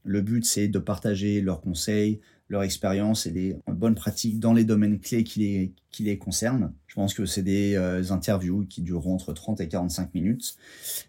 Le 0.03 0.21
but, 0.21 0.45
c'est 0.45 0.67
de 0.67 0.79
partager 0.79 1.41
leurs 1.41 1.61
conseils, 1.61 2.19
leur 2.49 2.63
expérience 2.63 3.25
et 3.25 3.31
les 3.31 3.55
bonnes 3.67 3.95
pratiques 3.95 4.39
dans 4.39 4.53
les 4.53 4.65
domaines 4.65 4.99
clés 4.99 5.23
qui 5.23 5.73
les, 5.99 6.17
concernent. 6.17 6.73
Je 6.87 6.95
pense 6.95 7.13
que 7.13 7.25
c'est 7.25 7.43
des 7.43 7.75
euh, 7.75 8.11
interviews 8.11 8.65
qui 8.65 8.81
dureront 8.81 9.13
entre 9.13 9.31
30 9.31 9.61
et 9.61 9.69
45 9.69 10.13
minutes. 10.13 10.55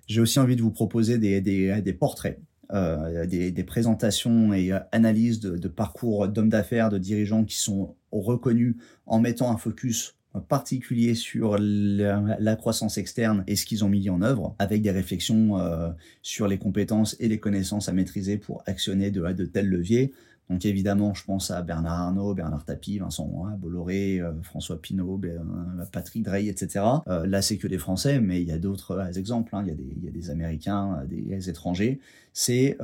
J'ai 0.07 0.21
aussi 0.21 0.39
envie 0.39 0.55
de 0.55 0.63
vous 0.63 0.71
proposer 0.71 1.19
des 1.19 1.97
portraits 1.99 2.39
euh, 2.73 3.27
des, 3.27 3.65
présentations 3.65 4.53
et 4.53 4.73
euh, 4.73 4.79
analyses 4.93 5.41
de, 5.41 5.69
parcours 5.69 6.29
d'hommes 6.29 6.49
d'affaires, 6.49 6.89
de 6.89 6.99
dirigeants 6.99 7.45
qui 7.45 7.57
sont 7.57 7.95
reconnus 8.11 8.77
en 9.07 9.21
mettant 9.21 9.51
un 9.51 9.57
focus 9.57 10.17
particulier 10.49 11.15
sur 11.15 11.59
la, 11.59 12.57
croissance 12.57 12.97
externe 12.97 13.45
et 13.47 13.57
ce 13.57 13.67
qu'ils 13.67 13.85
ont 13.85 13.89
mis 13.89 14.09
en 14.09 14.23
œuvre, 14.23 14.55
avec 14.59 14.81
des 14.81 14.91
réflexions 14.91 15.59
euh, 15.59 15.91
sur 16.23 16.49
les 16.49 16.59
compétences 16.59 17.17
et 17.21 17.29
les 17.29 17.39
connaissances 17.39 17.89
à 17.89 17.93
maîtriser 17.93 18.39
pour 18.39 18.63
actionner 18.67 19.11
de 19.11 19.45
tels 19.45 19.69
leviers. 19.69 20.13
Donc 20.53 20.67
évidemment, 20.67 21.15
je 21.15 21.25
pense 21.25 21.51
à 21.51 21.63
Bernard 21.63 21.99
Arnault, 21.99 22.35
Bernard 22.35 22.67
Tapie, 22.67 22.99
Vincent 22.99 23.27
Bolloré, 23.59 24.21
euh, 24.21 24.33
François 24.43 24.81
Pinault, 24.81 25.19
euh, 25.25 25.39
Patrick 25.91 26.23
Drey, 26.23 26.45
etc. 26.47 26.85
Euh, 27.09 27.27
là, 27.27 27.41
c'est 27.41 27.57
que 27.57 27.67
des 27.67 27.79
Français, 27.79 28.21
mais 28.21 28.43
il 28.43 28.49
y 28.49 28.53
a 28.53 28.59
d'autres 28.59 29.17
exemples. 29.17 29.57
Hein. 29.57 29.65
Il, 29.65 30.05
y 30.05 30.09
a 30.09 30.11
des, 30.11 30.31
Américains, 30.31 31.05
des 31.09 31.49
étrangers. 31.49 32.01
C'est 32.35 32.77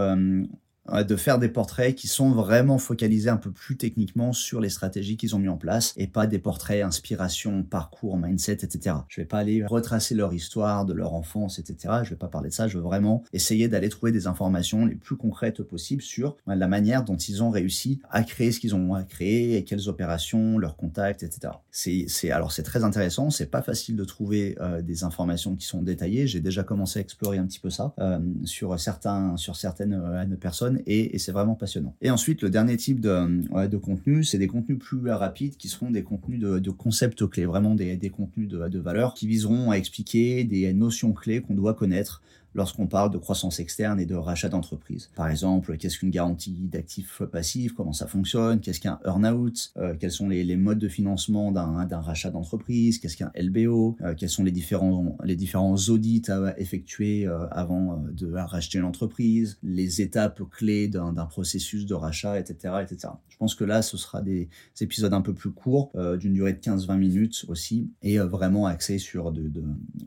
de 0.93 1.17
faire 1.17 1.39
des 1.39 1.49
portraits 1.49 1.95
qui 1.95 2.09
sont 2.09 2.31
vraiment 2.31 2.79
focalisés 2.79 3.31
un 3.31 3.37
peu 3.37 3.51
plus 3.51 3.77
techniquement 3.77 4.33
sur 4.33 4.61
les 4.61 4.69
stratégies 4.69 5.17
qu'ils 5.17 5.35
ont 5.37 5.39
mis 5.39 5.49
en 5.49 5.57
place 5.57 5.93
et 5.97 6.07
pas 6.07 6.27
des 6.27 6.39
portraits 6.39 6.83
inspiration, 6.83 7.63
parcours, 7.63 8.17
mindset, 8.17 8.65
etc. 8.65 8.97
Je 9.09 9.21
vais 9.21 9.27
pas 9.27 9.39
aller 9.39 9.65
retracer 9.65 10.15
leur 10.15 10.33
histoire 10.33 10.85
de 10.85 10.93
leur 10.93 11.15
enfance, 11.15 11.59
etc. 11.59 12.01
Je 12.03 12.11
vais 12.11 12.17
pas 12.17 12.29
parler 12.29 12.49
de 12.49 12.55
ça. 12.55 12.69
Je 12.69 12.79
veux 12.79 12.83
vraiment 12.83 13.23
essayer 13.33 13.69
d'aller 13.69 13.89
trouver 13.89 14.13
des 14.13 14.27
informations 14.27 14.87
les 14.87 14.95
plus 14.95 15.17
concrètes 15.17 15.63
possibles 15.63 16.03
sur 16.03 16.37
la 16.47 16.69
manière 16.69 17.05
dont 17.05 17.17
ils 17.17 17.43
ont 17.43 17.51
réussi 17.51 18.01
à 18.11 18.23
créer 18.23 18.53
ce 18.53 18.61
qu'ils 18.61 18.75
ont 18.75 18.95
à 18.95 19.03
créer 19.03 19.57
et 19.57 19.65
quelles 19.65 19.89
opérations, 19.89 20.59
leurs 20.59 20.77
contacts, 20.77 21.23
etc. 21.23 21.53
C'est, 21.71 22.07
c'est 22.09 22.31
alors 22.31 22.53
c'est 22.53 22.63
très 22.63 22.85
intéressant. 22.85 23.31
C'est 23.31 23.51
pas 23.51 23.63
facile 23.63 23.97
de 23.97 24.05
trouver 24.05 24.57
euh, 24.61 24.83
des 24.83 25.05
informations 25.05 25.57
qui 25.57 25.67
sont 25.67 25.83
détaillées. 25.83 26.27
J'ai 26.27 26.41
déjà 26.41 26.63
commencé 26.63 26.99
à 26.99 27.03
explorer 27.03 27.39
un 27.39 27.47
petit 27.47 27.61
peu 27.61 27.71
ça 27.71 27.93
euh, 27.99 28.19
sur 28.45 28.79
certains 28.79 29.37
sur 29.37 29.57
certaines 29.57 29.95
euh, 29.95 30.37
personnes 30.41 30.78
et, 30.87 31.19
c'est 31.19 31.33
vraiment 31.33 31.55
passionnant. 31.55 31.95
Et 32.01 32.11
ensuite, 32.11 32.43
le 32.43 32.51
dernier 32.51 32.77
type 32.77 33.01
de, 33.01 33.43
ouais, 33.51 33.69
de 33.69 33.77
contenu, 33.77 34.25
c'est 34.25 34.39
des 34.39 34.47
contenus 34.47 34.79
plus 34.79 35.09
rapides 35.11 35.57
qui 35.57 35.69
seront 35.69 35.91
des 35.91 36.03
contenus 36.03 36.41
de, 36.41 36.71
concepts 36.71 37.27
clés, 37.27 37.47
vraiment 37.47 37.75
des, 37.75 37.97
des 37.97 38.11
contenus 38.11 38.49
de, 38.49 38.69
de 38.69 38.79
valeur 38.79 39.15
qui 39.15 39.27
viseront 39.27 39.71
à 39.71 39.77
expliquer 39.77 40.45
des 40.45 40.73
notions 40.73 41.13
clés 41.13 41.41
qu'on 41.41 41.55
doit 41.55 41.75
connaître 41.75 42.23
lorsqu'on 42.55 42.87
parle 42.87 43.11
de 43.11 43.19
croissance 43.19 43.61
externe 43.61 44.01
et 44.01 44.07
de 44.07 44.15
rachat 44.15 44.49
d'entreprise. 44.49 45.11
Par 45.15 45.29
exemple, 45.29 45.77
qu'est-ce 45.77 45.99
qu'une 45.99 46.11
garantie 46.11 46.69
d'actifs 46.71 47.23
passifs, 47.31 47.73
comment 47.73 47.93
ça 47.93 48.07
fonctionne, 48.07 48.61
qu'est-ce 48.61 48.81
qu'un 48.81 48.99
earn-out, 49.05 49.73
euh, 49.77 49.95
quels 49.99 50.11
sont 50.11 50.29
les, 50.29 50.57
modes 50.57 50.79
de 50.79 50.89
financement 50.89 51.53
d'un 51.53 52.01
rachat 52.01 52.31
d'entreprise, 52.31 52.99
qu'est-ce 52.99 53.17
qu'un 53.17 53.31
LBO, 53.37 53.97
euh, 54.01 54.15
quels 54.17 54.29
sont 54.29 54.45
les 54.45 54.51
différents, 54.51 55.17
les 55.23 55.37
différents 55.37 55.77
audits 55.89 56.23
à 56.29 56.59
effectuer 56.59 57.27
euh, 57.27 57.47
avant 57.51 58.03
de 58.11 58.33
racheter 58.33 58.79
une 58.79 58.85
entreprise, 58.85 59.59
les 59.63 60.01
étapes 60.01 60.43
clés 60.51 60.89
d'un 60.89 61.13
processus 61.27 61.87
de 61.87 61.95
rachat, 61.95 62.39
etc., 62.39 62.75
etc. 62.83 63.13
Je 63.29 63.37
pense 63.37 63.55
que 63.55 63.65
là, 63.65 63.83
ce 63.83 63.97
sera 63.97 64.21
des, 64.21 64.49
des 64.77 64.85
épisodes 64.85 65.13
un 65.13 65.21
peu 65.21 65.33
plus 65.33 65.51
courts, 65.51 65.93
d'une 66.19 66.33
durée 66.33 66.55
de 66.55 66.59
15-20 66.59 66.97
minutes 66.97 67.45
aussi, 67.49 67.91
et 68.03 68.19
vraiment 68.19 68.67
axés 68.67 68.99
sur 68.99 69.31
de, 69.31 69.51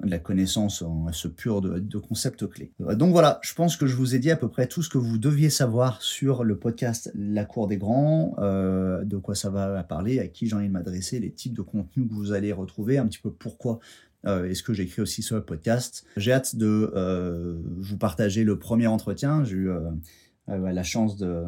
la 0.04 0.20
connaissance, 0.20 0.84
ce 1.12 1.28
pur 1.28 1.62
de, 1.62 1.80
de 1.80 1.98
Donc 2.80 3.12
voilà, 3.12 3.39
je 3.41 3.54
pense 3.54 3.78
que 3.78 3.88
je 3.88 3.96
vous 3.96 4.15
ai 4.15 4.20
dit 4.20 4.32
à 4.32 4.36
peu 4.36 4.48
près 4.48 4.67
tout 4.67 4.82
ce 4.82 4.89
que 4.89 4.98
vous 4.98 5.17
deviez 5.17 5.50
savoir 5.50 6.02
sur 6.02 6.44
le 6.44 6.58
podcast 6.58 7.12
La 7.15 7.46
Cour 7.46 7.67
des 7.67 7.78
Grands, 7.78 8.36
euh, 8.39 9.04
de 9.04 9.17
quoi 9.17 9.36
ça 9.36 9.50
va 9.50 9.84
parler, 9.84 10.20
à 10.20 10.28
qui 10.28 10.48
j'ai 10.48 10.56
envie 10.56 10.67
de 10.67 10.74
m'adresser, 10.74 11.20
les 11.20 11.32
types 11.32 11.54
de 11.54 11.62
contenus 11.62 12.08
que 12.08 12.13
vous 12.13 12.32
allez 12.32 12.52
retrouver, 12.52 12.98
un 12.98 13.08
petit 13.08 13.20
peu 13.20 13.32
pourquoi 13.32 13.80
euh, 14.26 14.50
est-ce 14.50 14.63
que 14.63 14.74
j'écris 14.74 15.02
aussi 15.02 15.24
sur 15.24 15.36
le 15.36 15.44
podcast. 15.44 16.06
J'ai 16.17 16.32
hâte 16.32 16.56
de 16.56 16.91
euh, 16.96 17.56
vous 17.78 17.98
partager 17.98 18.44
le 18.44 18.60
premier 18.60 18.88
entretien. 18.88 19.44
J'ai 19.44 19.56
eu 19.56 19.72
euh, 20.49 20.71
la 20.71 20.84
chance 20.84 21.17
de, 21.17 21.43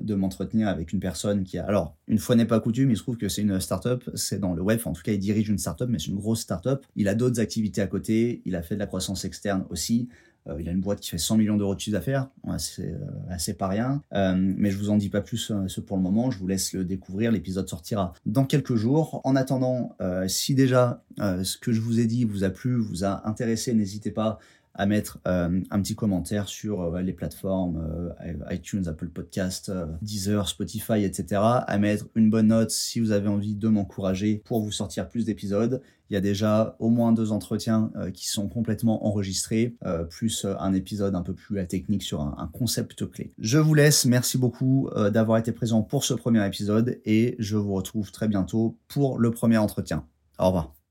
de 0.00 0.14
m'entretenir 0.14 0.68
avec 0.68 0.92
une 0.92 1.00
personne 1.00 1.44
qui 1.44 1.58
a... 1.58 1.66
Alors, 1.66 1.96
une 2.06 2.18
fois 2.18 2.36
n'est 2.36 2.46
pas 2.46 2.60
coutume, 2.60 2.90
il 2.90 2.96
se 2.96 3.02
trouve 3.02 3.16
que 3.16 3.28
c'est 3.28 3.42
une 3.42 3.60
startup, 3.60 4.08
c'est 4.14 4.38
dans 4.38 4.54
le 4.54 4.62
web, 4.62 4.78
en 4.84 4.92
tout 4.92 5.02
cas 5.02 5.12
il 5.12 5.18
dirige 5.18 5.48
une 5.48 5.58
startup, 5.58 5.88
mais 5.88 5.98
c'est 5.98 6.08
une 6.08 6.16
grosse 6.16 6.40
startup. 6.40 6.84
Il 6.94 7.08
a 7.08 7.14
d'autres 7.14 7.40
activités 7.40 7.82
à 7.82 7.86
côté, 7.86 8.42
il 8.44 8.56
a 8.56 8.62
fait 8.62 8.74
de 8.74 8.80
la 8.80 8.86
croissance 8.86 9.24
externe 9.24 9.64
aussi. 9.70 10.08
Euh, 10.48 10.60
il 10.60 10.68
a 10.68 10.72
une 10.72 10.80
boîte 10.80 11.00
qui 11.00 11.10
fait 11.10 11.18
100 11.18 11.36
millions 11.36 11.56
d'euros 11.56 11.74
de 11.74 11.80
chiffre 11.80 11.96
d'affaires, 11.96 12.28
c'est 12.58 12.92
euh, 12.92 12.98
assez 13.28 13.54
pas 13.54 13.68
rien. 13.68 14.02
Euh, 14.14 14.34
mais 14.36 14.70
je 14.70 14.78
vous 14.78 14.90
en 14.90 14.96
dis 14.96 15.08
pas 15.08 15.20
plus 15.20 15.52
ce 15.66 15.80
pour 15.80 15.96
le 15.96 16.02
moment, 16.02 16.30
je 16.30 16.38
vous 16.38 16.46
laisse 16.46 16.72
le 16.72 16.84
découvrir. 16.84 17.32
L'épisode 17.32 17.68
sortira 17.68 18.12
dans 18.26 18.44
quelques 18.44 18.76
jours. 18.76 19.20
En 19.24 19.36
attendant, 19.36 19.96
si 20.28 20.54
déjà 20.54 21.02
ce 21.18 21.56
que 21.58 21.72
je 21.72 21.80
vous 21.80 22.00
ai 22.00 22.06
dit 22.06 22.24
vous 22.24 22.44
a 22.44 22.50
plu, 22.50 22.76
vous 22.76 23.04
a 23.04 23.26
intéressé, 23.28 23.74
n'hésitez 23.74 24.10
pas 24.10 24.38
à 24.76 24.86
mettre 24.86 25.18
euh, 25.26 25.60
un 25.70 25.82
petit 25.82 25.94
commentaire 25.94 26.48
sur 26.48 26.82
euh, 26.82 27.02
les 27.02 27.12
plateformes 27.12 28.12
euh, 28.24 28.54
iTunes, 28.54 28.84
Apple 28.86 29.08
Podcast, 29.08 29.72
Deezer, 30.02 30.48
Spotify, 30.48 31.04
etc. 31.04 31.40
À 31.40 31.78
mettre 31.78 32.06
une 32.14 32.30
bonne 32.30 32.48
note 32.48 32.70
si 32.70 33.00
vous 33.00 33.10
avez 33.10 33.28
envie 33.28 33.54
de 33.54 33.68
m'encourager 33.68 34.42
pour 34.44 34.62
vous 34.62 34.72
sortir 34.72 35.08
plus 35.08 35.24
d'épisodes. 35.24 35.82
Il 36.08 36.14
y 36.14 36.16
a 36.16 36.20
déjà 36.20 36.76
au 36.78 36.88
moins 36.88 37.12
deux 37.12 37.32
entretiens 37.32 37.90
euh, 37.96 38.10
qui 38.10 38.28
sont 38.28 38.48
complètement 38.48 39.06
enregistrés, 39.06 39.76
euh, 39.84 40.04
plus 40.04 40.46
un 40.58 40.72
épisode 40.72 41.14
un 41.14 41.22
peu 41.22 41.34
plus 41.34 41.66
technique 41.66 42.02
sur 42.02 42.20
un, 42.20 42.50
concept 42.52 43.10
clé. 43.10 43.32
Je 43.38 43.58
vous 43.58 43.74
laisse, 43.74 44.04
merci 44.04 44.38
beaucoup 44.38 44.88
euh, 44.94 45.10
d'avoir 45.10 45.38
été 45.38 45.52
présent 45.52 45.82
pour 45.82 46.04
ce 46.04 46.14
premier 46.14 46.46
épisode 46.46 47.00
et 47.04 47.34
je 47.38 47.56
vous 47.56 47.74
retrouve 47.74 48.12
très 48.12 48.28
bientôt 48.28 48.78
pour 48.88 49.18
le 49.18 49.30
premier 49.30 49.58
entretien. 49.58 50.06
Au 50.38 50.46
revoir. 50.46 50.85